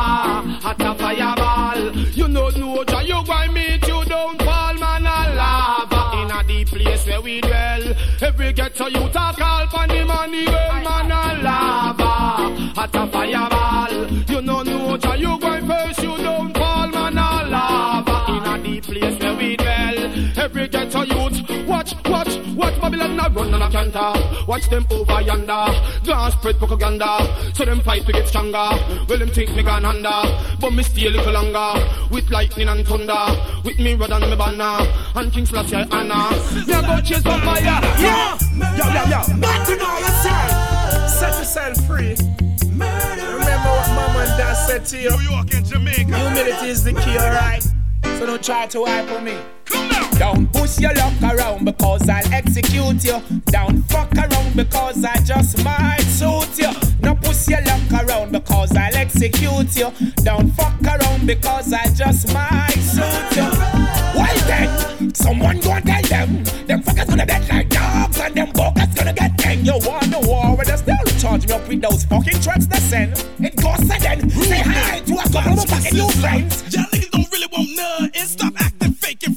Hot 0.62 0.82
a 0.82 0.96
fireball. 0.96 1.98
You 2.12 2.28
know 2.28 2.50
no 2.50 2.84
you 3.04 3.24
going 3.26 3.54
meet 3.54 3.88
you 3.88 4.06
don't 4.06 4.42
fall 4.42 4.74
man 4.76 4.93
deep 6.48 6.68
place 6.68 7.06
where 7.06 7.22
we 7.22 7.42
dwell. 7.42 7.94
Every 8.22 8.54
ghetto 8.54 8.88
you 8.88 9.10
talk 9.10 9.40
all 9.42 9.68
pan 9.68 9.90
the 9.90 10.06
money 10.06 10.46
well 10.46 10.84
man 10.84 11.12
a 11.12 11.44
lava. 11.44 12.14
Hot 12.76 12.96
a 12.96 13.08
fireball. 13.08 13.94
You 14.30 14.42
know 14.42 14.64
no 14.64 15.16
you 15.16 15.40
going 15.40 15.68
first 15.68 16.04
you 16.04 16.18
don't 16.18 16.53
Every 20.56 20.68
ghetto 20.68 21.02
youth 21.02 21.68
watch 21.68 21.96
watch 22.06 22.38
watch 22.54 22.80
Babylon 22.80 23.20
a 23.20 23.28
run 23.28 23.56
and 23.56 23.64
a 23.64 23.70
canter. 23.72 24.46
Watch 24.46 24.70
them 24.70 24.86
over 24.92 25.20
yonder. 25.22 25.66
Glass 26.04 26.34
spread 26.34 26.60
propaganda. 26.60 27.18
So 27.56 27.66
them 27.66 27.82
fight 27.82 28.06
to 28.06 28.12
get 28.12 28.28
stronger. 28.28 28.70
Well 29.10 29.18
them 29.18 29.30
think 29.30 29.56
me 29.56 29.64
gone 29.64 29.84
under. 29.84 30.22
But 30.62 30.74
me 30.74 30.84
stay 30.84 31.08
a 31.08 31.10
little 31.10 31.34
longer. 31.34 31.90
With 32.12 32.30
lightning 32.30 32.68
and 32.68 32.86
thunder. 32.86 33.26
With 33.66 33.80
me 33.80 33.96
rod 33.96 34.12
and 34.12 34.30
me 34.30 34.36
banner. 34.36 34.88
And 35.16 35.34
King 35.34 35.48
Selassie 35.48 35.76
I 35.76 35.88
honor. 35.90 36.38
Me 36.68 36.72
a 36.72 36.82
go 36.84 37.02
chase 37.02 37.24
vampire. 37.24 37.64
Yeah. 37.64 38.38
Yo, 38.78 38.86
yo, 38.94 39.04
yo. 39.10 39.40
Back 39.42 39.66
to 39.66 39.76
know 39.76 39.98
yourself. 39.98 41.10
Set 41.10 41.34
yourself 41.40 41.78
free. 41.88 42.16
Remember 42.70 43.72
what 43.74 43.90
mama 43.90 44.26
and 44.28 44.38
dad 44.38 44.54
said 44.54 44.86
to 44.86 45.00
you. 45.00 45.10
New 45.18 45.32
York 45.32 45.52
and 45.52 45.66
Jamaica. 45.66 46.16
Humility 46.16 46.68
is 46.68 46.84
the 46.84 46.94
key, 46.94 47.18
alright? 47.18 47.64
So 48.04 48.28
don't 48.28 48.44
try 48.44 48.68
to 48.68 48.82
wipe 48.82 49.10
on 49.10 49.24
me. 49.24 49.36
Don't 50.20 50.52
push 50.54 50.80
your 50.80 50.94
luck 50.94 51.14
around 51.22 51.66
because 51.66 52.08
I'll 52.08 52.34
execute 52.34 53.04
you. 53.04 53.22
Don't 53.48 53.82
fuck 53.84 54.12
around 54.16 54.56
because 54.56 55.04
I 55.04 55.18
just 55.18 55.64
might 55.64 56.02
suit 56.02 56.60
you. 56.60 56.72
No 57.02 57.16
push 57.16 57.48
your 57.48 57.62
luck 57.62 57.82
around 57.92 58.32
because 58.32 58.76
I'll 58.76 58.96
execute 58.96 59.76
you. 59.76 59.92
Don't 60.24 60.50
fuck 60.52 60.82
around 60.82 61.28
because 61.28 61.74
I 61.74 61.86
just 61.94 62.34
might 62.34 62.72
suit 62.80 63.36
you. 63.36 63.50
Why 64.18 64.34
then? 64.48 65.14
Someone 65.16 65.60
go 65.60 65.72
and 65.72 65.86
tell 65.86 66.02
them. 66.04 66.44
Them 66.68 66.84
fuckers 66.84 67.08
gonna 67.08 67.26
dead 67.26 67.50
like 67.50 67.70
dogs 67.70 68.20
and 68.20 68.36
them 68.36 68.52
buckets 68.54 68.94
gonna 68.96 69.14
get 69.14 69.38
gang. 69.38 69.66
You 69.66 69.74
want 69.80 70.12
the 70.12 70.20
war 70.28 70.56
with 70.56 70.70
us? 70.70 70.82
They'll 70.82 71.20
charge 71.20 71.48
me 71.48 71.54
up 71.54 71.68
with 71.68 71.82
those 71.82 72.06
fucking 72.06 72.40
threats 72.40 72.68
they 72.68 72.78
send. 72.78 73.12
It 73.40 73.56
goes 73.56 73.88
them. 73.88 74.30
Say 74.30 74.60
hi 74.60 75.00
to 75.00 75.14
a 75.14 75.30
couple 75.32 75.60
of 75.60 75.70
fucking 75.70 75.98
new 75.98 76.10
friends. 76.22 76.64
Y'all 76.74 76.86
niggas 76.86 77.12
don't 77.12 77.32
really 77.32 77.48
want 77.52 77.70
none. 77.76 78.12
And 78.14 78.30
stop 78.30 78.54
acting 78.58 78.73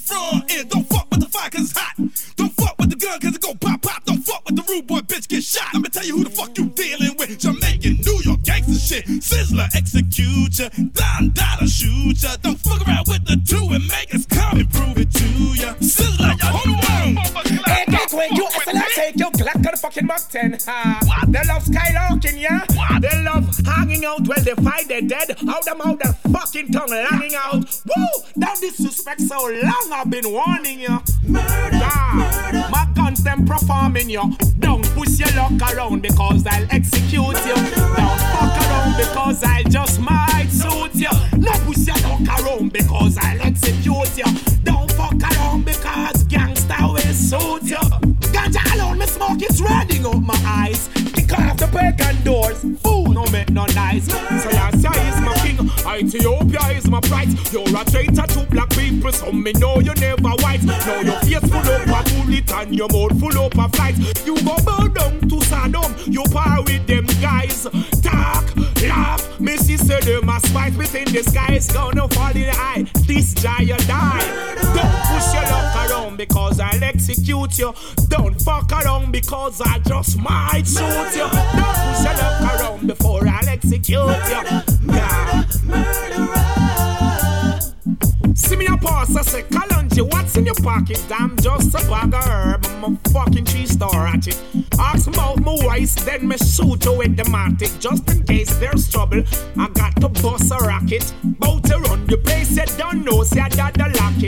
fake 0.06 0.58
and 0.58 0.70
don't 0.70 0.88
fuck 0.88 1.06
with 1.10 1.20
the 1.20 1.28
fire 1.28 1.50
cause 1.50 1.70
it's 1.70 1.78
hot. 1.78 1.96
Don't 2.36 2.52
fuck 2.52 2.78
with 2.78 2.90
the 2.90 2.96
gun 2.96 3.20
cause 3.20 3.34
it 3.34 3.40
go 3.42 3.54
pop 3.54 3.82
pop. 3.82 4.04
Don't 4.04 4.22
fuck 4.22 4.44
with 4.46 4.56
the 4.56 4.64
rude 4.72 4.86
boy 4.86 5.00
bitch 5.00 5.28
get 5.28 5.42
shot. 5.42 5.74
Me 5.74 5.88
tell 5.88 6.04
you 6.04 6.18
who 6.18 6.24
the 6.24 6.30
fuck 6.30 6.56
you 6.58 6.66
dealing 6.70 7.16
with. 7.18 7.38
Jamaican, 7.38 7.98
New 8.04 8.20
York 8.22 8.42
gangster 8.42 8.78
shit. 8.78 9.04
Sizzla 9.20 9.68
execute 9.74 10.58
ya. 10.58 10.68
Don 10.94 11.30
Dada 11.32 11.66
shoot 11.66 12.22
ya. 12.22 12.36
Don't 12.42 12.58
fuck 12.58 12.86
around 12.86 13.06
with 13.08 13.24
the 13.26 13.36
two 13.44 13.66
and 13.74 13.86
make 13.88 14.14
us 14.14 14.26
come 14.26 14.58
and 14.60 14.70
prove 14.70 14.98
it 14.98 15.10
to 15.12 15.28
ya. 15.58 15.74
Sizzla, 15.82 16.38
y'all 16.38 16.54
hold 16.54 16.70
on. 16.70 17.16
Hey, 17.66 17.84
guess 17.88 18.12
when 18.12 18.32
you 18.34 18.46
hustle, 19.46 19.60
I 19.60 19.62
take 19.62 19.62
your 19.62 19.62
Glock 19.62 19.62
to 19.62 19.70
the 19.70 19.76
fucking 19.76 20.06
Mac 20.06 20.28
10. 20.28 20.58
Ha. 20.66 21.24
They 21.28 21.40
love 21.46 21.64
skylarking, 21.64 22.40
yeah? 22.40 22.64
What? 22.74 23.02
They 23.02 23.22
love 23.22 23.56
hanging 23.66 24.04
out 24.04 24.26
while 24.26 24.42
they 24.42 24.54
fight 24.54 24.88
their 24.88 25.00
dead. 25.02 25.36
How 25.46 25.60
them 25.60 25.80
out 25.80 25.98
their 26.00 26.12
fucking 26.32 26.72
tongue 26.72 26.88
langing 26.88 27.34
out. 27.34 27.80
Woo! 27.86 28.06
Don't 28.38 28.60
disrespect 28.60 29.20
so 29.20 29.36
long, 29.36 29.90
I've 29.92 30.10
been 30.10 30.30
warning 30.30 30.80
you. 30.80 30.98
Murder, 31.26 31.80
ah, 31.82 32.50
murder. 32.52 32.68
My 32.70 32.88
guns 32.94 33.22
them 33.22 33.44
performing 33.44 34.10
you. 34.10 34.22
Don't 34.58 34.84
push 34.94 35.18
your 35.18 35.30
luck 35.32 35.74
around 35.74 36.02
because 36.02 36.46
I'll 36.46 36.66
execute 36.70 37.12
you. 37.12 37.54
Don't 37.54 38.20
fuck 38.32 38.56
around 38.66 38.96
because 38.96 39.42
I 39.44 39.62
just 39.64 40.00
might 40.00 40.48
suit 40.50 40.94
you. 40.94 41.10
No 41.38 41.52
push 41.64 41.86
your 41.86 41.96
luck 42.08 42.40
around 42.40 42.72
because 42.72 43.18
I'll 43.18 43.42
execute 43.42 44.16
you. 44.16 44.24
Don't 44.64 44.90
fuck 44.92 45.20
around 45.22 45.64
because 45.64 46.24
gangsta 46.24 46.92
will 46.92 47.14
suit 47.14 47.70
you. 47.70 48.05
Me 49.06 49.12
smoke 49.12 49.42
is 49.48 49.62
running 49.62 50.04
up 50.04 50.20
my 50.20 50.34
eyes. 50.44 50.88
Kick 51.14 51.32
off 51.38 51.56
the 51.58 51.68
pagan 51.68 52.24
doors. 52.24 52.60
Fool, 52.82 53.12
no 53.12 53.24
make 53.26 53.50
no 53.50 53.64
last 53.76 54.10
year 54.10 54.32
is 54.32 55.20
my 55.20 55.34
king. 55.44 55.58
Ethiopia 55.86 56.76
is 56.76 56.88
my 56.88 57.00
price. 57.00 57.32
You're 57.52 57.68
a 57.68 57.84
traitor 57.84 58.26
to 58.26 58.46
black 58.50 58.70
people, 58.70 59.12
so 59.12 59.30
me 59.30 59.52
know 59.52 59.78
you 59.78 59.94
never 59.94 60.30
white. 60.42 60.64
Now 60.64 61.00
your 61.02 61.20
face 61.20 61.38
full 61.38 61.70
up 61.70 61.86
a 61.86 62.10
bullet 62.10 62.52
and 62.52 62.74
your 62.74 62.88
mouth 62.88 63.20
full 63.20 63.38
up 63.38 63.54
a 63.54 63.68
fight. 63.76 63.96
You 64.26 64.34
go 64.42 64.56
bow 64.64 64.88
down 64.88 65.20
to 65.20 65.36
Saddam, 65.50 66.12
you 66.12 66.24
par 66.24 66.62
with 66.64 66.86
them 66.86 67.06
guys. 67.20 67.62
Talk, 68.02 68.56
laugh, 68.82 69.35
me 69.40 69.56
sister 69.56 70.00
them 70.00 70.28
a 70.28 70.40
spite 70.40 70.76
within 70.76 71.04
the 71.12 71.22
sky. 71.22 71.58
Gonna 71.72 72.08
fall 72.08 72.30
in 72.30 72.42
the 72.42 72.50
eye. 72.52 72.84
This 73.06 73.34
giant 73.34 73.86
die. 73.86 74.54
Don't 74.74 74.94
push 75.08 75.34
your 75.34 75.42
luck 75.42 75.90
around 75.90 76.16
because 76.16 76.60
I'll 76.60 76.84
execute 76.84 77.58
you. 77.58 77.74
Don't 78.08 78.40
fuck 78.40 78.70
around 78.72 79.12
because 79.12 79.60
I 79.60 79.78
just 79.80 80.18
might 80.18 80.64
shoot 80.66 81.16
you. 81.16 81.28
Don't 81.28 81.76
push 81.84 82.04
your 82.04 82.14
luck 82.14 82.60
around 82.60 82.86
before 82.86 83.26
I'll 83.28 83.48
execute 83.48 83.88
you. 83.88 84.04
Yeah. 84.94 86.15
See 88.46 88.54
me 88.54 88.66
a 88.66 88.76
pass, 88.76 89.16
I 89.16 89.22
say, 89.22 89.42
Kalonji, 89.42 90.08
what's 90.12 90.36
in 90.36 90.46
your 90.46 90.54
pocket? 90.54 91.04
Damn, 91.08 91.36
just 91.38 91.74
a 91.74 91.78
bag 91.88 92.14
of 92.14 92.24
herb. 92.24 92.64
I'm 92.64 92.94
a 92.94 93.10
fucking 93.10 93.44
tree 93.44 93.66
star 93.66 94.06
at 94.06 94.28
it. 94.28 94.40
Ask 94.78 95.08
about 95.08 95.40
my 95.40 95.56
voice, 95.62 95.96
then 95.96 96.28
me 96.28 96.36
shoot 96.36 96.84
you 96.84 96.96
with 96.96 97.16
the 97.16 97.24
matic. 97.24 97.80
Just 97.80 98.08
in 98.08 98.22
case 98.24 98.56
there's 98.58 98.88
trouble, 98.88 99.24
I 99.58 99.68
got 99.70 100.00
to 100.00 100.08
bust 100.08 100.52
a 100.52 100.58
rocket. 100.58 101.12
Bout 101.24 101.64
to 101.64 101.78
run 101.78 102.06
the 102.06 102.18
place, 102.18 102.56
you 102.56 102.66
don't 102.78 103.04
know, 103.04 103.24
say 103.24 103.40
I 103.40 103.48
got 103.48 103.74
to 103.74 103.88
lock 103.98 104.22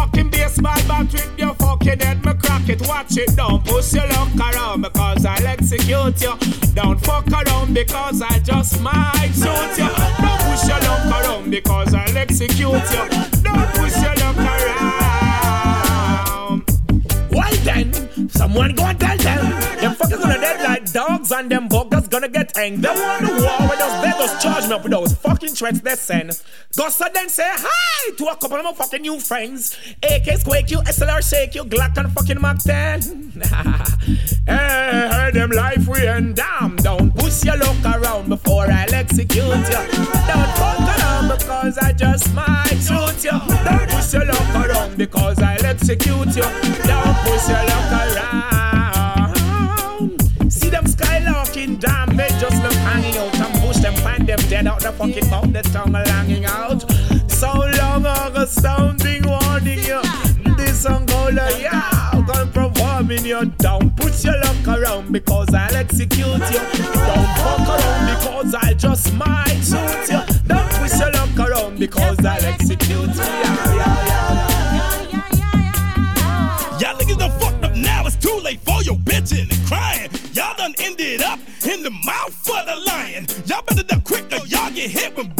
Fucking 0.00 0.30
baseball 0.30 0.80
bat 0.88 1.12
with 1.12 1.38
your 1.38 1.54
fucking 1.56 2.00
head, 2.00 2.24
me 2.24 2.32
crack 2.32 2.66
it. 2.70 2.80
Watch 2.88 3.18
it, 3.18 3.36
don't 3.36 3.62
push 3.62 3.92
your 3.92 4.06
luck 4.08 4.34
around 4.34 4.80
because 4.80 5.26
I'll 5.26 5.46
execute 5.46 6.22
you. 6.22 6.34
Don't 6.72 6.98
fuck 7.04 7.30
around 7.30 7.74
because 7.74 8.22
I 8.22 8.38
just 8.38 8.80
might 8.80 9.30
shoot 9.34 9.76
you. 9.76 9.90
Don't 10.24 10.40
push 10.46 10.66
your 10.66 10.80
luck 10.80 11.04
around 11.04 11.50
because 11.50 11.92
I'll 11.92 12.16
execute 12.16 12.58
you. 12.58 13.08
Don't 13.42 13.68
push 13.74 13.96
your 14.00 14.14
luck 14.16 14.38
around. 14.38 14.80
Why 17.28 17.50
then? 17.62 17.92
Someone 18.30 18.74
go 18.74 18.84
and 18.86 18.98
tell 18.98 19.18
them. 19.18 19.50
Them 19.80 19.94
fuckers 19.96 20.22
gonna 20.22 20.40
dead 20.40 20.62
like 20.62 20.90
dogs 20.94 21.30
and 21.30 21.50
them 21.50 21.68
buggers 21.68 21.89
gonna 22.10 22.28
get 22.28 22.54
hanged. 22.56 22.82
They 22.82 22.88
want 22.88 23.26
the 23.26 23.32
war 23.32 23.70
with 23.70 23.80
us, 23.80 24.02
they 24.02 24.10
just 24.10 24.42
charge 24.42 24.66
me 24.68 24.74
up 24.74 24.82
with 24.82 24.92
those 24.92 25.14
fucking 25.14 25.50
threats 25.50 25.80
they 25.80 25.94
send. 25.94 26.30
Gossa 26.76 27.12
then 27.12 27.28
say 27.28 27.46
hi 27.46 28.10
to 28.16 28.24
a 28.26 28.36
couple 28.36 28.56
of 28.58 28.64
my 28.64 28.72
fucking 28.72 29.02
new 29.02 29.20
friends. 29.20 29.78
AK 30.02 30.44
Quake 30.44 30.70
you, 30.70 30.78
SLR 30.78 31.22
shake 31.28 31.54
you, 31.54 31.64
Glock 31.64 31.96
and 31.96 32.12
fucking 32.12 32.40
Mac 32.40 32.58
10. 32.58 33.42
hey, 33.42 34.48
eh, 34.48 35.12
heard 35.12 35.34
them 35.34 35.50
life 35.50 35.86
we 35.86 36.06
end. 36.06 36.36
Damn, 36.36 36.76
don't 36.76 37.14
push 37.16 37.44
your 37.44 37.56
luck 37.56 37.84
around 37.84 38.28
before 38.28 38.70
I'll 38.70 38.94
execute 38.94 39.36
you. 39.36 39.42
Don't 39.42 40.50
fuck 40.58 40.80
around 40.80 41.38
because 41.38 41.78
I 41.78 41.92
just 41.92 42.34
might 42.34 42.66
shoot 42.68 43.24
you. 43.24 43.38
Don't 43.64 43.88
push 43.88 44.12
your 44.12 44.24
luck 44.26 44.54
around 44.54 44.98
because 44.98 45.38
I'll 45.40 45.64
execute 45.64 46.36
you. 46.36 46.42
Don't 46.42 47.16
push 47.24 47.48
your 47.48 47.64
luck 47.64 47.92
around. 47.92 48.89
Skylarking, 51.60 51.80
damn, 51.80 52.16
they 52.16 52.28
just 52.40 52.62
look 52.62 52.72
hanging 52.72 53.16
out. 53.16 53.34
Ambush 53.36 53.78
them, 53.78 53.94
find 53.96 54.26
them 54.26 54.38
dead 54.48 54.66
out 54.66 54.80
the 54.80 54.92
fucking 54.92 55.30
mouth, 55.30 55.52
the 55.52 55.62
tongue 55.62 55.94
hanging 55.94 56.44
out. 56.44 56.84
So 57.30 57.52
long, 57.78 58.06
August 58.06 58.60
sounding 58.60 59.22
warning 59.26 59.78
you. 59.80 60.02
This 60.56 60.84
go 60.84 61.28
like, 61.32 61.54
uh, 61.54 61.58
yeah, 61.58 62.24
gonna 62.26 62.46
perform 62.46 63.10
in 63.10 63.24
your 63.24 63.44
down. 63.44 63.90
Put 63.90 64.24
your 64.24 64.38
luck 64.40 64.68
around 64.68 65.12
because 65.12 65.52
I'll 65.54 65.74
execute 65.74 66.18
you. 66.18 66.36
Don't 66.36 67.28
fuck 67.38 67.68
around 67.68 68.18
because 68.18 68.54
I 68.54 68.74
just 68.74 69.12
might 69.14 69.60
shoot 69.62 70.12
you. 70.12 70.29
Get 84.80 84.90
hit 84.90 85.16
when 85.16 85.39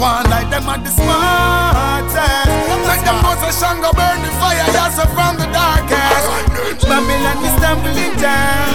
thoughtless. 0.00 0.24
One 0.24 0.30
like 0.30 0.50
them 0.50 0.68
are 0.68 0.78
the 0.78 0.90
smartest. 0.90 2.48
Like 2.86 3.04
them 3.04 3.20
a 3.20 3.52
shango 3.52 3.92
burn 3.92 4.22
the 4.22 4.30
fire 4.40 4.66
that's 4.72 4.98
up 4.98 5.08
from 5.10 5.36
the 5.36 5.46
darkest. 5.52 6.86
Babylon 6.88 7.44
is 7.44 7.52
stumbling 7.58 8.16
down. 8.16 8.70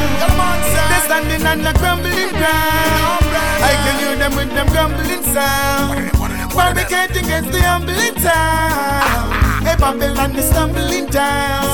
They 0.90 1.02
standing 1.06 1.46
on 1.46 1.62
the 1.64 1.74
crumbling 1.80 2.30
ground. 2.30 3.26
I 3.62 3.74
can 3.84 4.00
hear 4.00 4.16
them 4.16 4.36
with 4.36 4.52
them 4.54 4.68
grumbling 4.68 5.24
sound. 5.24 6.12
Barricading 6.56 7.26
against 7.26 7.52
the 7.52 7.62
humbling 7.62 8.16
town. 8.16 9.45
Hey, 9.66 9.76
Babylon 9.78 10.36
is 10.36 10.46
stumbling 10.46 11.08
down. 11.08 11.66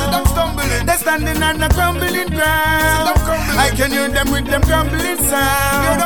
They're 0.86 0.98
standing 0.98 1.44
on 1.44 1.60
the 1.60 1.68
crumbling 1.70 2.30
ground. 2.30 3.12
I 3.60 3.70
can 3.76 3.92
hear 3.92 4.08
them 4.10 4.32
with 4.32 4.48
them 4.48 4.62
grumbling 4.62 5.18
sound. 5.30 6.00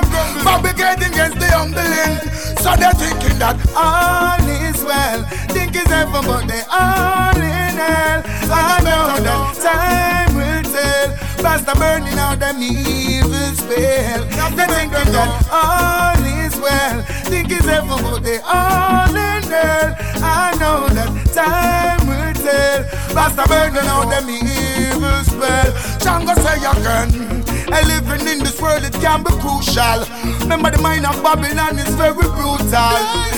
Barricading 0.43 1.13
against 1.13 1.39
the 1.39 1.47
humbling. 1.53 2.17
So 2.57 2.75
they're 2.75 2.91
thinking 2.93 3.37
that 3.39 3.57
all 3.77 4.41
is 4.49 4.83
well. 4.83 5.23
Think 5.53 5.75
it's 5.75 5.89
heaven, 5.89 6.25
but 6.25 6.47
they 6.47 6.63
all 6.69 7.37
in 7.37 7.77
hell. 7.77 8.23
I 8.49 8.81
know 8.81 9.21
that 9.21 9.53
time 9.61 10.35
will 10.35 10.65
tell. 10.73 11.09
Pastor 11.45 11.75
burning 11.79 12.17
out 12.17 12.39
them 12.39 12.61
evil 12.61 13.53
spell. 13.53 14.25
They're 14.57 14.67
thinking 14.67 15.13
that 15.13 15.29
all 15.53 16.24
is 16.55 16.61
well. 16.61 17.01
Think 17.25 17.51
it's 17.51 17.65
heaven, 17.65 17.89
but 18.03 18.19
they 18.23 18.39
all 18.39 19.09
in 19.09 19.43
hell. 19.43 19.95
I 20.23 20.55
know 20.59 20.87
that 20.89 21.11
time 21.33 22.07
will 22.07 22.33
tell. 22.33 22.83
Pastor 23.13 23.47
burning 23.47 23.87
out 23.87 24.09
them 24.09 24.29
evil 24.29 25.23
spell. 25.23 25.69
Shango 25.99 26.33
say 26.41 26.57
again. 26.57 27.43
I 27.71 27.81
living 27.87 28.27
in 28.27 28.39
this 28.39 28.61
world, 28.61 28.83
it 28.83 28.93
can 28.93 29.23
be 29.23 29.31
crucial. 29.41 30.04
Remember 30.41 30.71
the 30.71 30.81
mind 30.81 31.05
of 31.05 31.21
Babylon 31.23 31.79
is 31.79 31.93
very 31.95 32.13
brutal. 32.13 32.95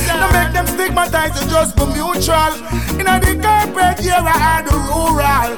Don't 0.07 0.33
make 0.33 0.51
them 0.53 0.67
stigmatize 0.67 1.35
it 1.41 1.49
just 1.49 1.77
for 1.77 1.87
mutual. 1.87 2.53
In 2.99 3.05
the 3.07 3.33
corporate 3.39 4.03
era 4.05 4.33
and 4.33 4.67
the 4.67 4.75
rural. 4.91 5.51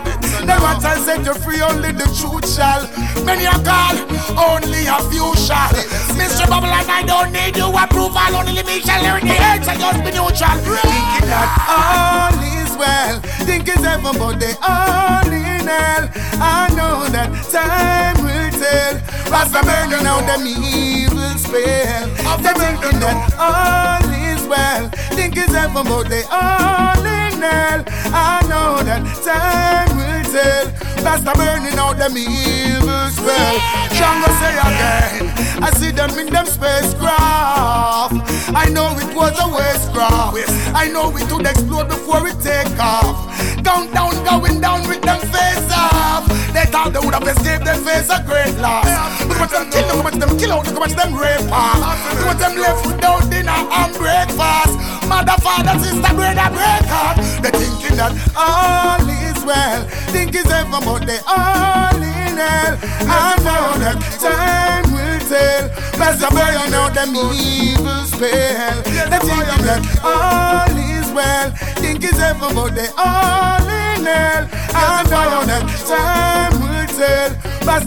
Never 0.46 0.74
shall 0.82 0.98
set 1.04 1.26
you 1.26 1.34
free, 1.34 1.62
only 1.62 1.92
the 1.92 2.08
truth 2.18 2.48
shall. 2.48 2.88
Many 3.26 3.46
a 3.46 3.58
call, 3.66 3.96
only 4.38 4.88
a 4.88 4.98
few 5.10 5.30
shall. 5.36 5.74
Mr. 6.16 6.48
Babylon, 6.48 6.86
I 6.88 7.04
don't 7.06 7.32
need 7.32 7.58
your 7.58 7.74
approval, 7.76 8.36
only 8.36 8.64
me 8.64 8.80
shall 8.82 9.02
learn 9.04 9.26
the 9.26 9.36
edge 9.36 9.68
and 9.68 9.80
just 9.80 10.00
be 10.06 10.12
neutral. 10.12 10.58
Thinking 10.64 11.30
that 11.30 11.50
all 11.70 12.38
is 12.62 12.72
well, 12.78 13.20
think 13.46 13.68
it's 13.68 13.84
heaven, 13.84 14.16
but 14.18 14.40
they 14.40 14.54
all 14.62 15.28
in 15.28 15.68
hell. 15.68 16.10
I 16.42 16.70
know 16.78 17.06
that 17.10 17.30
time 17.52 18.18
will 18.24 18.52
tell. 18.58 18.96
Rasta 19.32 19.62
burning 19.64 20.08
out 20.08 20.26
them 20.26 20.48
evil 20.48 21.09
spell. 21.40 22.08
They're 22.44 22.54
thinking 22.54 23.00
that 23.00 23.34
all 23.40 24.10
is 24.12 24.46
well, 24.48 24.90
think 25.16 25.38
it's 25.38 25.54
heaven, 25.54 25.86
but 25.86 26.10
they 26.10 26.24
all 26.24 27.06
in 27.06 27.42
hell. 27.42 27.84
I 28.14 28.42
know 28.50 28.84
that 28.84 29.04
time 29.24 29.98
will 29.98 30.24
tell. 30.34 30.68
Rasta 31.04 31.34
burning 31.36 31.78
out 31.80 31.98
them 31.98 32.16
evil 32.18 33.10
spell. 33.10 33.56
Shango 33.96 34.30
say 34.40 34.54
again, 34.56 35.32
I 35.64 35.72
see 35.76 35.92
them 35.92 36.12
in 36.20 36.32
them 36.32 36.46
spacecraft. 36.46 38.14
I 38.54 38.70
know 38.70 38.94
it 38.98 39.16
was 39.16 39.34
a 39.40 39.48
wastecraft. 39.50 40.38
I 40.76 40.88
know 40.92 41.10
it 41.16 41.32
would 41.32 41.46
explode 41.46 41.88
before 41.88 42.28
it 42.28 42.40
take 42.42 42.78
off. 42.80 43.28
Countdown 43.64 44.24
going 44.24 44.62
down 44.62 44.88
with 44.88 45.02
them 45.02 45.20
face 45.20 45.72
off. 45.74 46.28
They 46.54 46.66
thought 46.66 46.94
they 46.94 47.00
would 47.00 47.14
have 47.14 47.28
escaped, 47.28 47.66
their 47.66 47.76
face 47.76 48.10
a 48.10 48.24
great 48.26 48.58
loss. 48.60 48.86
Look 49.28 49.40
at 49.42 49.50
them 49.50 49.70
kill, 49.72 49.88
look 49.98 50.14
at 50.14 50.20
them 50.20 50.38
kill 50.38 50.54
out, 50.54 50.68
look 50.74 50.90
at 50.90 50.98
them 50.98 51.16
rape. 51.16 51.42
Look 51.42 52.34
at 52.34 52.40
them 52.40 52.58
left 52.58 52.86
without 52.86 53.24
dinner 53.30 53.52
and 53.52 53.94
breakfast. 53.98 54.78
Mother, 55.08 55.38
father, 55.42 55.80
sister, 55.80 56.14
brother, 56.14 56.50
break 56.54 56.90
up. 56.94 57.18
They 57.42 57.52
thinking 57.58 57.98
that 57.98 58.14
all 58.38 59.02
is 59.10 59.44
well. 59.46 59.84
Think 60.14 60.36
it's 60.36 60.50
heaven, 60.50 60.82
but 60.90 61.06
they 61.06 61.20
all 61.28 62.02
in 62.02 62.38
hell. 62.38 62.78
I 63.06 63.36
know 63.46 63.66
that 63.84 63.98
time 64.26 64.92
will 64.92 65.20
tell. 65.30 65.70
Of 66.10 66.32
burn 66.32 66.74
out 66.74 66.94
them 66.96 67.16
evil 67.16 68.04
spell. 68.06 68.82
They 68.84 69.20
thinking 69.30 69.64
that 69.70 69.82
all 70.04 70.76
is 70.98 71.12
well. 71.14 71.52
Think 71.82 72.04
it's 72.04 72.20
ever 72.20 72.54
but 72.56 72.74
they 72.74 72.90
all 72.98 73.62
in 73.62 74.06
hell. 74.06 74.48
I 74.74 75.04
know 75.12 75.46
that 75.46 75.64
time 75.88 76.19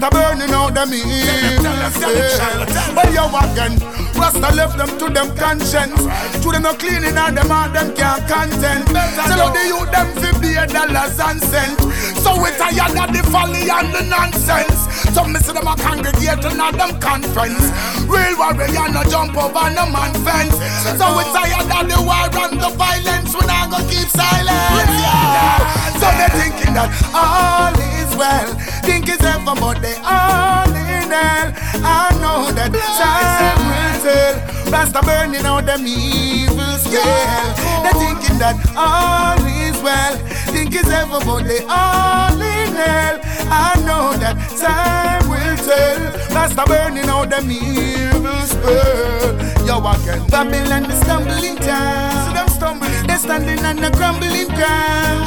of 0.01 0.11
burning 0.11 0.55
out 0.55 0.74
them 0.74 0.95
evil 0.95 1.76
spell. 1.90 2.66
Well, 2.95 3.12
you 3.12 3.26
again. 3.26 3.76
Rasta 4.14 4.55
left 4.55 4.78
them 4.78 4.90
to 4.99 5.07
them 5.11 5.34
conscience. 5.36 6.03
To 6.43 6.49
them 6.53 6.62
no 6.62 6.74
cleaning 6.74 7.16
and 7.16 7.36
them 7.36 7.51
and 7.51 7.74
them 7.74 7.95
can't 7.97 8.22
content. 8.28 8.86
Tell 8.86 9.40
how 9.40 9.51
the 9.51 9.66
youth 9.66 9.90
them 9.90 10.09
fi 10.14 10.30
be 10.38 10.55
a 10.55 10.66
dollars 10.66 11.18
and 11.18 11.43
cents. 11.43 11.82
So 12.22 12.38
we 12.38 12.55
tired 12.55 12.95
of 12.95 13.11
the 13.11 13.22
folly 13.34 13.66
and 13.66 13.90
the 13.90 14.07
nonsense. 14.07 14.86
So 15.11 15.24
me 15.24 15.40
see 15.40 15.53
them 15.53 15.66
a 15.66 15.74
congregate 15.74 16.45
and 16.45 16.61
all 16.61 16.70
them 16.70 17.01
conference. 17.01 17.66
Real 18.07 18.38
warrior 18.38 18.88
no 18.95 19.03
jump 19.11 19.34
over 19.34 19.66
no 19.74 19.90
man 19.90 20.14
fence. 20.22 20.55
So 20.86 21.07
we 21.18 21.26
tired 21.34 21.66
of 21.66 21.84
the 21.90 21.99
war 21.99 22.30
and 22.30 22.61
the 22.62 22.70
violence. 22.78 23.34
We 23.34 23.43
not 23.47 23.70
gonna 23.74 23.90
keep 23.90 24.07
silent. 24.07 24.55
Yeah. 25.03 25.59
So 25.99 26.07
they 26.14 26.30
thinking 26.38 26.74
that 26.78 26.90
all 27.11 27.74
is 27.99 28.12
well. 28.17 28.49
Think 28.83 29.09
it's 29.09 29.25
ever 29.25 29.55
but 29.55 29.81
they 29.81 29.97
all 30.05 30.69
in 30.69 31.11
hell. 31.11 31.53
I 31.85 32.11
know 32.21 32.51
that 32.53 32.73
time 32.73 33.61
will 33.69 33.97
tell. 34.03 34.53
Rasta 34.73 35.01
burning 35.03 35.45
out 35.45 35.67
them 35.67 35.87
evil 35.87 36.77
scale. 36.79 37.53
They 37.85 37.93
thinking 38.01 38.39
that 38.39 38.57
all 38.77 39.37
is 39.45 39.77
well. 39.83 40.17
Think 40.53 40.75
it's 40.75 40.89
ever, 40.89 41.21
but 41.25 41.43
they 41.45 41.61
all 41.69 42.41
in 42.41 42.73
hell. 42.75 43.21
I 43.53 43.77
know 43.85 44.17
that 44.23 44.37
time 44.57 45.29
will 45.29 45.57
tell. 45.61 46.35
Rasta 46.35 46.65
burning 46.67 47.09
out 47.09 47.31
them 47.31 47.51
evil 47.51 48.41
spell. 48.49 49.67
Yo, 49.67 49.79
again. 49.79 50.27
Babylon, 50.29 50.83
the 50.85 50.97
stumbling 51.05 51.57
town. 51.57 52.22
Stumbling. 52.63 53.07
They're 53.09 53.19
standing 53.19 53.59
on 53.67 53.75
the 53.75 53.91
crumbling 53.91 54.47
ground. 54.55 55.27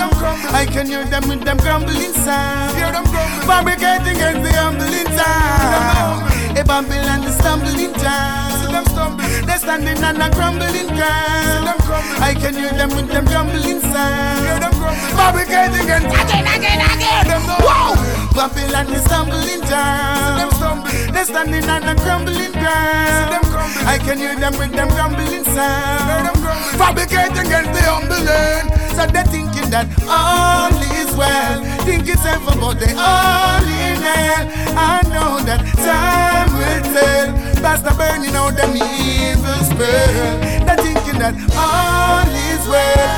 I 0.56 0.66
can 0.66 0.88
hear 0.88 1.04
them 1.04 1.28
with 1.28 1.44
them 1.44 1.58
grumbling 1.58 2.14
sound. 2.14 2.78
Hear 2.78 2.94
them 2.94 3.04
grumbling. 3.12 3.44
Fabricating 3.44 4.16
against 4.16 4.40
the 4.40 4.56
humbling 4.56 5.12
town. 5.20 6.24
A 6.56 6.64
Babylon, 6.64 7.28
the 7.28 7.32
stumbling 7.36 7.92
town. 8.00 8.64
See 8.64 8.72
them 8.72 8.86
stumbling. 8.86 9.46
They're 9.46 9.60
standing 9.60 10.02
on 10.02 10.16
a 10.16 10.32
crumbling 10.32 10.88
ground. 10.96 11.76
I 12.24 12.34
can 12.40 12.56
hear 12.56 12.72
them 12.72 12.96
with 12.96 13.12
them 13.12 13.26
grumbling 13.26 13.82
sound. 13.82 14.40
Hear 14.40 14.60
them 14.64 14.72
grumbling. 14.80 15.20
Fabricating 15.20 15.84
again, 15.84 16.06
again, 16.08 16.48
again, 16.48 16.80
again. 16.88 17.44
Wow! 17.60 18.25
Babylon 18.36 18.92
is 18.92 19.02
stumbling 19.06 19.62
down. 19.62 20.38
Them 20.38 20.52
stumbling. 20.52 21.14
They're 21.14 21.24
standing 21.24 21.70
on 21.70 21.84
a 21.84 21.96
crumbling 21.96 22.52
ground. 22.52 23.32
I 23.88 23.98
can 23.98 24.18
hear 24.18 24.36
them 24.36 24.52
with 24.60 24.74
them 24.74 24.90
grumbling 24.90 25.46
sound. 25.46 26.36
Fabricating 26.76 27.48
against 27.48 27.72
the 27.72 27.82
humbling. 27.88 28.68
So 28.92 29.08
they're 29.08 29.24
thinking 29.32 29.70
that 29.72 29.88
all 30.04 30.76
is 31.00 31.16
well. 31.16 31.64
Think 31.88 32.10
it's 32.10 32.26
ever, 32.26 32.60
but 32.60 32.76
they 32.76 32.92
all 32.92 33.64
in 33.64 34.04
hell. 34.04 34.52
I 34.76 35.00
know 35.16 35.40
that 35.48 35.64
time 35.80 36.52
will 36.60 36.84
tell. 36.92 37.32
Past 37.64 37.88
burning 37.98 38.36
out 38.36 38.52
them 38.58 38.76
evil 38.76 39.64
spell. 39.64 40.40
They're 40.68 40.84
thinking 40.84 41.20
that 41.24 41.40
all 41.56 42.28
is 42.52 42.68
well. 42.68 43.15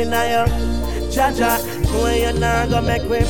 In 0.00 0.12
your 0.12 0.46
Jaja, 1.12 1.60
know 1.92 2.08
you 2.08 2.32
not 2.40 2.70
gonna 2.70 2.86
make 2.86 3.02
we 3.02 3.20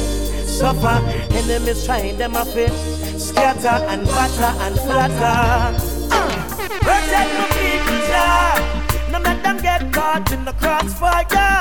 suffer. 0.46 1.02
Enemies 1.34 1.84
trying 1.84 2.16
them 2.16 2.36
a 2.36 2.44
fit, 2.44 2.70
scatter 3.18 3.84
and 3.90 4.06
batter 4.06 4.52
and 4.64 4.76
flatter. 4.78 5.76
Uh, 6.12 6.30
protect 6.86 7.30
my 7.38 7.46
people, 7.58 7.98
Jah. 8.06 9.10
No 9.10 9.18
let 9.18 9.42
them 9.42 9.56
get 9.56 9.92
caught 9.92 10.30
in 10.30 10.44
the 10.44 10.52
crossfire. 10.52 11.60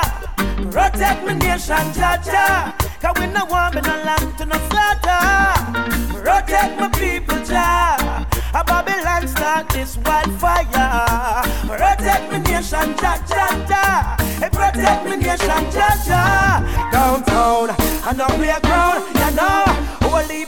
Protect 0.69 1.25
my 1.25 1.33
nation, 1.33 1.85
Jaja. 1.97 2.71
Cause 3.01 3.15
we 3.19 3.25
no 3.33 3.45
want 3.45 3.73
me 3.73 3.81
no 3.81 3.95
lamb 4.03 4.35
to 4.37 4.45
no 4.45 4.57
slaughter. 4.69 6.21
Protect 6.21 6.79
my 6.79 6.87
people, 6.89 7.43
Jah. 7.45 8.27
A 8.53 8.63
Babylon 8.63 9.27
start 9.27 9.69
this 9.69 9.97
wildfire. 9.97 11.43
Protect 11.67 12.31
my 12.31 12.39
nation, 12.39 12.95
Jaja. 12.95 14.19
Hey, 14.39 14.49
protect 14.49 15.05
my 15.05 15.15
nation, 15.15 15.65
Jaja. 15.71 16.91
Downtown, 16.91 17.69
and 18.07 18.21
on 18.21 18.29
playground, 18.37 19.03
you 19.15 19.35
know. 19.35 19.79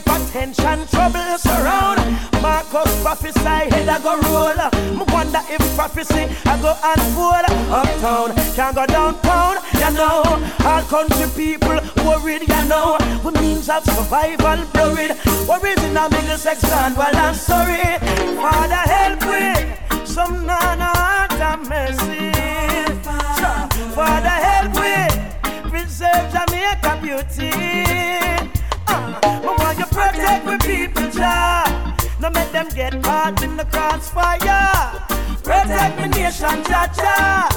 Of 0.04 0.32
tension, 0.32 0.86
trouble 0.88 1.38
surround. 1.38 2.31
Marcus 2.42 3.02
prophesy, 3.02 3.70
head 3.70 3.88
I 3.88 3.98
go 4.02 4.18
roll. 4.26 4.58
Me 4.98 5.04
wonder 5.14 5.40
if 5.48 5.62
prophecy 5.76 6.26
I 6.44 6.58
go 6.60 6.74
unfold. 6.82 7.46
Uptown, 7.70 8.34
can't 8.56 8.74
go 8.74 8.84
downtown, 8.84 9.56
you 9.78 9.90
know. 9.96 10.22
All 10.66 10.82
country 10.82 11.30
people 11.36 11.78
worried, 12.04 12.42
you 12.42 12.64
know. 12.68 12.98
With 13.22 13.40
means 13.40 13.70
of 13.70 13.84
survival 13.84 14.66
blurred. 14.72 15.16
Worries 15.48 15.82
in 15.84 15.96
a 15.96 16.10
middle 16.10 16.36
section, 16.36 16.94
well 16.96 17.16
I'm 17.16 17.34
sorry. 17.34 17.98
Father 18.36 18.82
help 18.90 19.22
me, 19.30 20.04
some 20.04 20.44
nana 20.44 21.28
mercy. 21.68 22.32
Father 23.94 24.36
help 24.46 24.74
me, 24.82 25.70
preserve 25.70 26.26
Jamaica 26.32 26.98
beauty. 27.00 27.52
Uh, 28.88 29.20
but 29.22 29.58
want 29.58 29.78
you 29.78 29.86
protect 29.86 30.44
my 30.44 30.58
people, 30.58 31.08
Jah. 31.10 31.91
No 32.22 32.30
make 32.30 32.52
them 32.52 32.68
get 32.68 33.02
caught 33.02 33.42
in 33.42 33.56
the 33.56 33.64
crossfire. 33.64 34.38
Protect 35.42 35.98
my 35.98 36.06
nation, 36.06 36.62
Jah 36.70 36.86
Jah. 36.94 37.48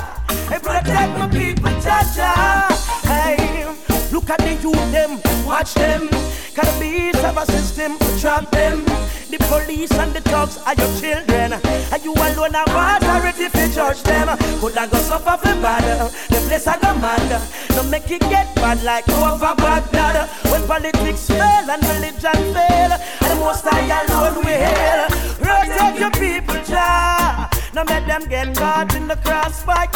Hey, 0.49 0.57
protect 0.57 1.19
my 1.19 1.27
people, 1.29 1.69
Jah 1.85 2.01
Jah. 2.15 2.73
Hey, 3.05 3.63
look 4.11 4.27
at 4.27 4.39
the 4.39 4.55
youth 4.55 4.91
them, 4.91 5.21
watch 5.45 5.75
them. 5.75 6.09
Can 6.55 6.65
the 6.65 6.77
beast 6.79 7.21
have 7.21 7.37
a 7.37 7.45
system 7.45 7.99
trap 8.19 8.49
them? 8.49 8.83
The 9.29 9.37
police 9.49 9.91
and 9.91 10.13
the 10.13 10.21
thugs 10.21 10.57
are 10.65 10.73
your 10.73 10.89
children. 10.99 11.53
Are 11.91 11.99
you 11.99 12.13
alone 12.13 12.55
have 12.55 13.03
authority 13.03 13.49
to 13.49 13.71
judge 13.71 14.01
them? 14.01 14.35
Could 14.61 14.77
I 14.79 14.87
go 14.87 14.97
suffer 14.97 15.37
for 15.37 15.55
bad? 15.61 16.09
The 16.29 16.37
place 16.47 16.65
I 16.65 16.79
go 16.79 16.95
mad. 16.95 17.41
Don't 17.69 17.91
make 17.91 18.09
it 18.09 18.21
get 18.33 18.55
bad 18.55 18.81
like 18.83 19.07
over 19.09 19.53
Baghdad. 19.53 20.27
When 20.49 20.65
politics 20.65 21.27
fail 21.27 21.69
and 21.69 21.83
religion 21.85 22.53
fail, 22.53 22.91
and 22.93 23.24
the 23.35 23.41
most 23.41 23.65
I 23.67 23.79
alone 24.01 24.35
will. 24.45 25.07
Protect 25.43 25.99
your 25.99 26.11
people, 26.11 26.55
Jah. 26.63 27.49
Now 27.73 27.83
let 27.83 28.07
them 28.07 28.25
get 28.27 28.55
caught 28.55 28.95
in 28.95 29.07
the 29.07 29.15
crossfire. 29.17 29.89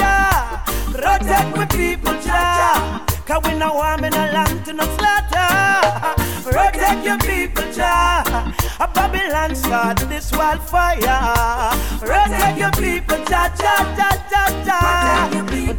Protect 0.92 1.56
my 1.56 1.66
people, 1.66 2.14
Jah. 2.22 3.06
Cause 3.26 3.42
we 3.46 3.58
no 3.58 3.74
want 3.74 4.02
me 4.02 4.10
no 4.10 4.18
land 4.18 4.66
to 4.66 4.74
no 4.74 4.86
slaughter. 4.98 6.22
Protect 6.44 7.06
your 7.06 7.20
people, 7.20 7.72
Jah. 7.72 8.54
A 8.80 8.88
Babylon 8.88 9.56
start 9.56 9.98
this 10.10 10.32
wildfire. 10.32 10.98
Protect 12.00 12.58
your 12.58 12.72
people, 12.72 13.18
Jah, 13.26 13.52
Jah, 13.58 13.84
Jah, 13.98 14.16
Jah, 14.32 14.64
Jah. 14.66 15.30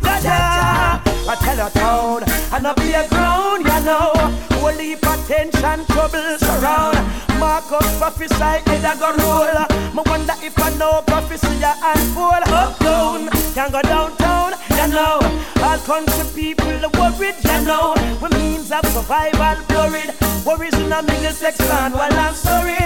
Jah, 0.03 0.21
Jah. 0.23 1.10
I 1.29 1.37
tell 1.37 1.67
a 1.67 1.71
town, 1.71 2.23
and 2.53 2.67
I 2.67 2.73
be 2.75 2.93
a 2.93 3.07
ground, 3.09 3.65
you 3.65 3.81
know. 3.85 4.13
Whole 4.59 4.79
heap 4.79 5.07
of 5.07 5.27
tension, 5.27 5.85
trouble 5.87 6.39
surround. 6.39 6.99
Marcus 7.39 7.99
prophesy, 7.99 8.61
head 8.69 8.85
I 8.85 8.97
go 8.99 9.11
roll. 9.17 9.57
Me 9.95 10.03
wonder 10.07 10.35
if 10.43 10.59
I 10.59 10.71
know 10.77 11.03
prophecy 11.07 11.63
I 11.63 11.95
unfold. 11.95 12.45
Up 12.53 12.79
down, 12.81 13.29
can't 13.55 13.73
go 13.73 13.83
downtown, 13.83 14.53
you 14.71 14.89
know. 14.93 15.21
All 15.63 15.79
country 15.79 16.25
people 16.35 16.91
worried, 16.99 17.37
you 17.45 17.61
know. 17.65 17.95
With 18.21 18.33
means 18.33 18.73
of 18.73 18.85
survival 18.87 19.65
blurred. 19.69 20.15
Worries 20.45 20.75
in 20.75 20.93
a 20.93 21.03
middle 21.03 21.33
section, 21.33 21.93
well 21.93 22.13
I'm 22.13 22.35
sorry. 22.35 22.79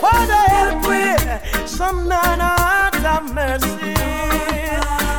Father 0.00 0.44
help 0.52 0.82
me, 0.90 1.66
some 1.66 2.08
none 2.08 2.40
heart 2.40 2.96
of 2.96 3.32
mercy. 3.32 3.94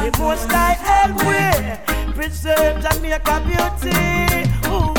It 0.06 0.20
must 0.20 0.50
I 0.52 0.74
help 0.74 1.16
me, 1.26 1.97
preserve 2.18 2.82
Jamaica 2.82 3.36
beauty. 3.46 3.94
Ooh. 4.74 4.92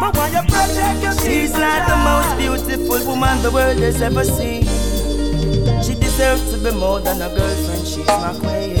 But 0.00 0.16
why 0.16 0.28
you 0.32 0.42
protect 0.48 1.02
your 1.02 1.12
She's 1.20 1.52
like 1.52 1.86
the 1.86 1.98
most 2.08 2.32
beautiful 2.38 3.06
woman 3.06 3.42
the 3.42 3.50
world 3.50 3.78
has 3.80 4.00
ever 4.00 4.24
seen. 4.24 4.64
She 5.84 5.94
deserves 5.94 6.50
to 6.52 6.56
be 6.56 6.70
more 6.74 7.00
than 7.00 7.20
a 7.20 7.28
girlfriend. 7.28 7.86
She's 7.86 8.06
my 8.06 8.32
queen. 8.40 8.78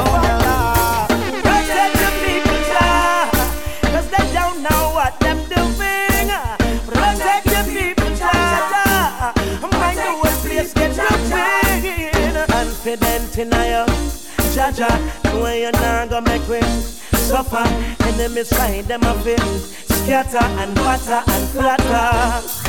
Oh, 0.00 1.06
Protect 1.44 1.94
your 2.02 2.14
people, 2.24 2.60
Jah, 2.72 3.28
cause 3.92 4.08
they 4.08 4.26
don't 4.32 4.62
know 4.62 4.82
what 4.96 5.20
them 5.20 5.38
doing. 5.52 6.28
Protect 6.88 7.46
your 7.52 7.66
people, 7.76 8.10
mind 9.78 9.98
the 9.98 10.10
whole 10.20 10.40
place 10.40 10.72
get 10.72 10.96
confident 12.48 13.38
in 13.38 13.52
you. 13.52 13.93
Jaja, 14.54 14.88
the 15.22 15.40
way 15.42 15.62
you're 15.62 15.72
not 15.72 16.10
gonna 16.10 16.30
make 16.30 16.48
me 16.48 16.60
suffer. 17.26 17.64
Enemies 18.06 18.50
find 18.56 18.86
them 18.86 19.02
a 19.02 19.14
fit, 19.24 19.40
scatter 19.40 20.38
and 20.38 20.74
batter 20.76 21.22
and 21.26 21.48
flatter. 21.50 22.64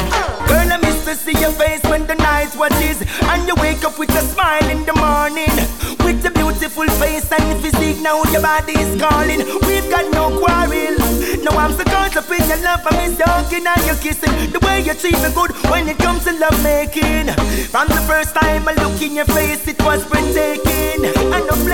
Girl, 0.48 0.72
I 0.74 0.78
miss 0.82 1.06
to 1.06 1.14
see 1.16 1.40
your 1.40 1.52
face 1.52 1.84
when 1.84 2.08
the 2.08 2.16
night 2.16 2.56
watches 2.56 3.02
And 3.30 3.48
you 3.48 3.56
wake 3.56 3.84
up 3.84 4.00
with 4.00 4.10
a 4.10 4.22
smile 4.22 4.68
in 4.70 4.86
the 4.86 4.94
morning 4.94 5.54
With 6.06 6.26
a 6.26 6.32
beautiful 6.32 6.88
face 7.02 7.32
and 7.32 7.62
physique 7.62 8.02
Now 8.02 8.24
your 8.32 8.42
body 8.42 8.74
is 8.74 9.02
calling 9.02 9.40
We've 9.68 9.90
got 9.90 10.12
no 10.14 10.38
quarrel 10.40 11.05
Now 11.46 11.58
I'm 11.58 11.74
so 11.74 11.84
caught 11.84 12.18
up 12.18 12.32
in 12.32 12.50
your 12.50 12.58
love 12.66 12.82
I 12.86 13.08
miss 13.08 13.20
your 13.20 13.30
hugging 13.30 13.68
and 13.68 13.86
your 13.86 13.96
kissing. 13.98 14.52
The 14.52 14.60
way 14.66 14.82
you 14.82 14.96
treat 14.96 15.20
me 15.24 15.30
good 15.34 15.52
when 15.70 15.88
it 15.88 15.98
comes 16.00 16.24
to 16.26 16.34
love 16.34 16.58
making 16.64 17.28
From 17.70 17.88
the 17.88 18.02
first 18.10 18.34
time 18.34 18.68
I 18.68 18.74
look 18.74 19.00
in 19.02 19.14
your 19.14 19.26
face 19.26 19.68
It 19.68 19.80
was 19.84 20.04
breathtaking 20.10 21.06
and 21.06 21.52
I'm 21.52 21.66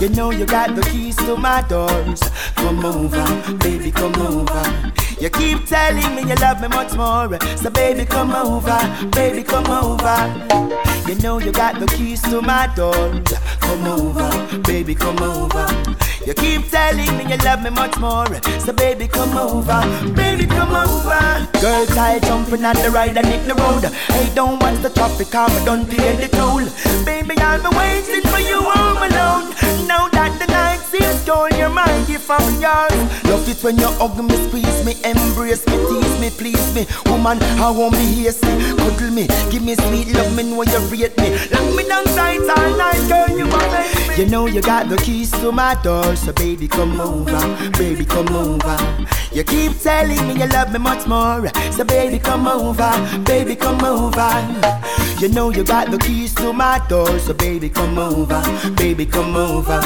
You 0.00 0.08
know 0.08 0.30
you 0.30 0.46
got 0.46 0.74
the 0.74 0.80
keys 0.80 1.14
to 1.16 1.36
my 1.36 1.60
doors. 1.68 2.22
Come 2.54 2.82
over, 2.86 3.54
baby, 3.58 3.90
come 3.90 4.14
over. 4.14 4.92
You 5.20 5.28
keep 5.28 5.66
telling 5.66 6.14
me 6.14 6.22
you 6.22 6.36
love 6.36 6.62
me 6.62 6.68
much 6.68 6.94
more. 6.94 7.38
So 7.58 7.68
baby, 7.68 8.06
come 8.06 8.30
over, 8.30 8.80
baby, 9.10 9.42
come 9.42 9.66
over. 9.66 10.89
You 11.10 11.16
know 11.16 11.40
you 11.40 11.50
got 11.50 11.80
the 11.80 11.88
keys 11.88 12.22
to 12.22 12.40
my 12.40 12.72
door. 12.76 12.94
Come 13.62 13.84
over, 13.84 14.60
baby, 14.62 14.94
come 14.94 15.18
over. 15.18 15.66
You 16.24 16.34
keep 16.34 16.70
telling 16.70 17.18
me 17.18 17.24
you 17.28 17.36
love 17.38 17.64
me 17.64 17.70
much 17.70 17.98
more. 17.98 18.28
So 18.60 18.72
baby, 18.72 19.08
come 19.08 19.36
over, 19.36 19.80
baby, 20.14 20.46
come 20.46 20.70
over. 20.70 21.48
Girl, 21.60 21.86
child 21.86 22.22
jumping 22.22 22.64
on 22.64 22.76
the 22.76 22.92
ride 22.92 23.16
and 23.16 23.26
hit 23.26 23.44
the 23.48 23.56
road. 23.56 23.82
Hey, 24.06 24.32
don't 24.36 24.62
watch 24.62 24.80
the 24.82 24.90
traffic, 24.90 25.34
I'm 25.34 25.50
done 25.64 25.84
pay 25.84 26.14
the 26.14 26.28
toll. 26.28 26.62
Baby, 27.04 27.34
I'll 27.38 27.58
be 27.58 27.76
waiting 27.76 28.22
for 28.30 28.38
you 28.38 28.62
home 28.62 28.98
alone. 28.98 29.50
Now 29.88 30.06
that 30.10 30.38
the 30.38 30.46
night 30.46 30.78
seems 30.86 31.24
cold, 31.26 31.50
your 31.56 31.70
mind 31.70 32.08
if 32.08 32.30
I'm 32.30 32.60
yours. 32.62 33.24
Love 33.24 33.48
it 33.48 33.64
when 33.64 33.78
you 33.78 33.88
hug 33.98 34.22
me, 34.22 34.36
squeeze 34.46 34.84
me, 34.86 34.94
embrace 35.02 35.66
me, 35.66 35.76
tease 35.88 36.20
me, 36.20 36.30
please 36.30 36.74
me. 36.74 36.86
Woman, 37.06 37.42
I 37.58 37.70
won't 37.70 37.94
be 37.94 38.06
hasty. 38.22 38.46
Cuddle 38.78 39.10
me, 39.10 39.26
give 39.50 39.64
me 39.64 39.74
sweet 39.74 40.14
love, 40.14 40.36
me 40.36 40.44
know 40.44 40.62
you 40.62 40.80
rate 41.02 41.16
me. 41.18 41.30
Lock 41.50 41.76
me 41.76 41.88
down 41.88 42.04
tight 42.04 42.40
all 42.40 42.76
night, 42.76 43.08
girl, 43.08 43.38
you 43.38 43.46
my 43.46 43.58
baby. 43.68 44.22
You 44.22 44.28
know 44.28 44.46
you 44.46 44.60
got 44.60 44.88
the 44.88 44.96
keys 44.96 45.30
to 45.32 45.52
my 45.52 45.74
door, 45.82 46.16
so 46.16 46.32
baby 46.32 46.68
come 46.68 47.00
over, 47.00 47.70
baby 47.78 48.04
come 48.04 48.28
over. 48.28 48.76
You 49.32 49.44
keep 49.44 49.78
telling 49.80 50.26
me 50.28 50.40
you 50.40 50.46
love 50.48 50.72
me 50.72 50.78
much 50.78 51.06
more, 51.06 51.46
so 51.70 51.84
baby 51.84 52.18
come 52.18 52.46
over, 52.46 52.92
baby 53.24 53.56
come 53.56 53.82
over. 53.84 54.30
You 55.20 55.28
know 55.28 55.50
you 55.50 55.64
got 55.64 55.90
the 55.90 55.98
keys 55.98 56.34
to 56.36 56.52
my 56.52 56.84
door, 56.88 57.18
so 57.18 57.34
baby 57.34 57.68
come 57.68 57.98
over, 57.98 58.42
baby 58.76 59.06
come 59.06 59.36
over. 59.36 59.80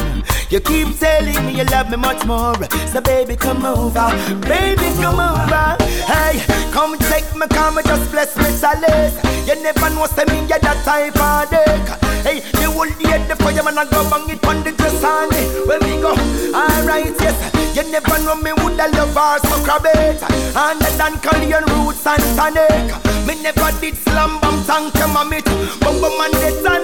You 0.51 0.61
keep 0.61 0.99
telling 0.99 1.47
me 1.47 1.59
you 1.59 1.65
love 1.65 1.91
me 1.91 1.97
much 1.97 2.25
more, 2.25 2.55
so 2.87 3.01
baby 3.01 3.37
come 3.37 3.65
over, 3.65 4.09
baby 4.41 4.89
come 5.03 5.21
over. 5.21 5.77
Hey, 6.07 6.41
come 6.73 6.97
take 6.99 7.35
me, 7.37 7.47
come 7.49 7.81
just 7.85 8.11
bless 8.11 8.37
me, 8.37 8.45
Solace. 8.45 9.17
You 9.47 9.63
never 9.63 9.91
know, 9.91 10.07
say 10.07 10.25
me 10.25 10.47
get 10.49 10.63
that 10.63 10.83
type 10.95 11.19
of 11.19 11.51
dick. 11.51 11.87
Hey, 12.23 12.39
the 12.59 12.71
whole 12.71 12.93
day 13.03 13.19
the 13.27 13.37
fireman 13.37 13.79
I 13.79 13.85
go 13.91 14.09
bang 14.11 14.31
it 14.31 14.47
on 14.47 14.63
the 14.63 14.73
dress 14.73 15.03
on 15.03 15.29
me. 15.31 15.43
Where 15.67 15.81
we 15.81 15.99
go? 16.01 16.13
Alright, 16.55 17.15
yes. 17.19 17.39
You 17.75 17.83
never 17.91 18.19
know 18.23 18.37
me 18.37 18.53
would 18.63 18.79
a 18.79 18.87
love 18.95 19.17
her 19.19 19.39
so 19.49 19.57
crab 19.65 19.87
it. 19.87 20.23
And 20.55 20.81
than 20.99 21.15
Calian 21.25 21.67
roots 21.75 22.07
and 22.07 22.23
tonic. 22.37 22.89
Me 23.27 23.35
never 23.43 23.71
did 23.81 23.97
slam 23.97 24.39
bam 24.41 24.65
tank 24.65 24.95
your 24.95 25.09
mammy. 25.09 25.43
Man 25.83 26.33
get 26.33 26.65
and. 26.65 26.84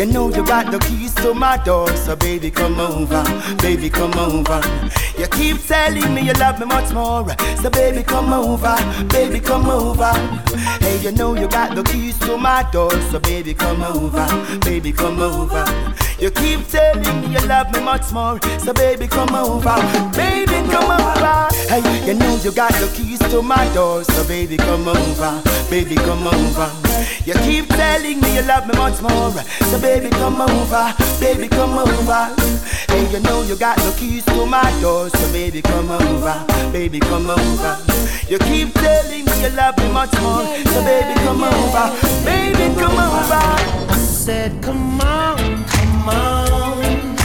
you 0.00 0.06
know 0.06 0.30
you 0.34 0.42
got 0.46 0.72
the 0.72 0.78
keys 0.78 1.14
to 1.16 1.34
my 1.34 1.58
door, 1.58 1.86
so 1.94 2.16
baby 2.16 2.50
come 2.50 2.80
over, 2.80 3.22
baby 3.58 3.90
come 3.90 4.14
over. 4.14 4.58
You 5.18 5.26
keep 5.26 5.62
telling 5.66 6.14
me 6.14 6.22
you 6.22 6.32
love 6.32 6.58
me 6.58 6.64
much 6.64 6.90
more, 6.94 7.28
so 7.60 7.68
baby 7.68 8.02
come 8.02 8.32
over, 8.32 8.74
baby 9.08 9.40
come 9.40 9.68
over. 9.68 10.10
Hey, 10.80 10.98
you 11.02 11.12
know 11.12 11.34
you 11.34 11.46
got 11.48 11.74
the 11.74 11.82
keys 11.82 12.18
to 12.20 12.38
my 12.38 12.66
door, 12.72 12.90
so 13.10 13.20
baby 13.20 13.52
come 13.52 13.82
over, 13.82 14.26
baby 14.60 14.90
come 14.90 15.20
over. 15.20 15.66
You 16.18 16.30
keep 16.30 16.66
telling 16.68 17.20
me 17.20 17.34
you 17.34 17.46
love 17.46 17.70
me 17.70 17.80
much 17.80 18.10
more, 18.10 18.40
so 18.58 18.72
baby 18.72 19.06
come 19.06 19.34
over, 19.34 19.76
baby 20.16 20.66
come 20.72 20.90
over. 20.90 21.48
Hey, 21.68 22.06
you 22.06 22.14
know 22.14 22.36
you 22.36 22.52
got 22.52 22.72
the 22.72 22.90
keys 22.96 23.18
to 23.18 23.42
my 23.42 23.68
door, 23.74 24.02
so 24.04 24.26
baby 24.26 24.56
come 24.56 24.88
over, 24.88 25.42
baby 25.68 25.96
come 25.96 26.26
over. 26.26 26.89
You 27.24 27.34
keep 27.34 27.68
telling 27.68 28.20
me 28.20 28.36
you 28.36 28.42
love 28.42 28.66
me 28.66 28.74
much 28.76 29.00
more. 29.02 29.30
So 29.70 29.80
baby, 29.80 30.10
come 30.10 30.40
over, 30.40 30.94
baby, 31.20 31.48
come 31.48 31.78
over. 31.78 32.34
Hey, 32.88 33.10
you 33.12 33.20
know 33.20 33.42
you 33.42 33.56
got 33.56 33.78
no 33.78 33.92
keys 33.92 34.24
to 34.26 34.46
my 34.46 34.70
door. 34.80 35.10
So 35.10 35.32
baby, 35.32 35.62
come 35.62 35.90
over, 35.90 36.44
baby, 36.72 37.00
come 37.00 37.30
over. 37.30 37.78
You 38.28 38.38
keep 38.38 38.72
telling 38.74 39.24
me 39.24 39.42
you 39.42 39.50
love 39.50 39.76
me 39.78 39.92
much 39.92 40.12
more. 40.20 40.44
So 40.72 40.84
baby, 40.84 41.14
come 41.20 41.44
over, 41.44 41.86
baby, 42.24 42.74
come 42.80 42.98
over. 42.98 43.42
I 43.90 43.96
said, 43.96 44.62
come 44.62 45.00
on, 45.00 45.64
come 45.64 46.08
on. 46.08 47.16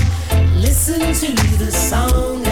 Listen 0.62 1.00
to 1.00 1.58
the 1.58 1.72
song 1.72 2.46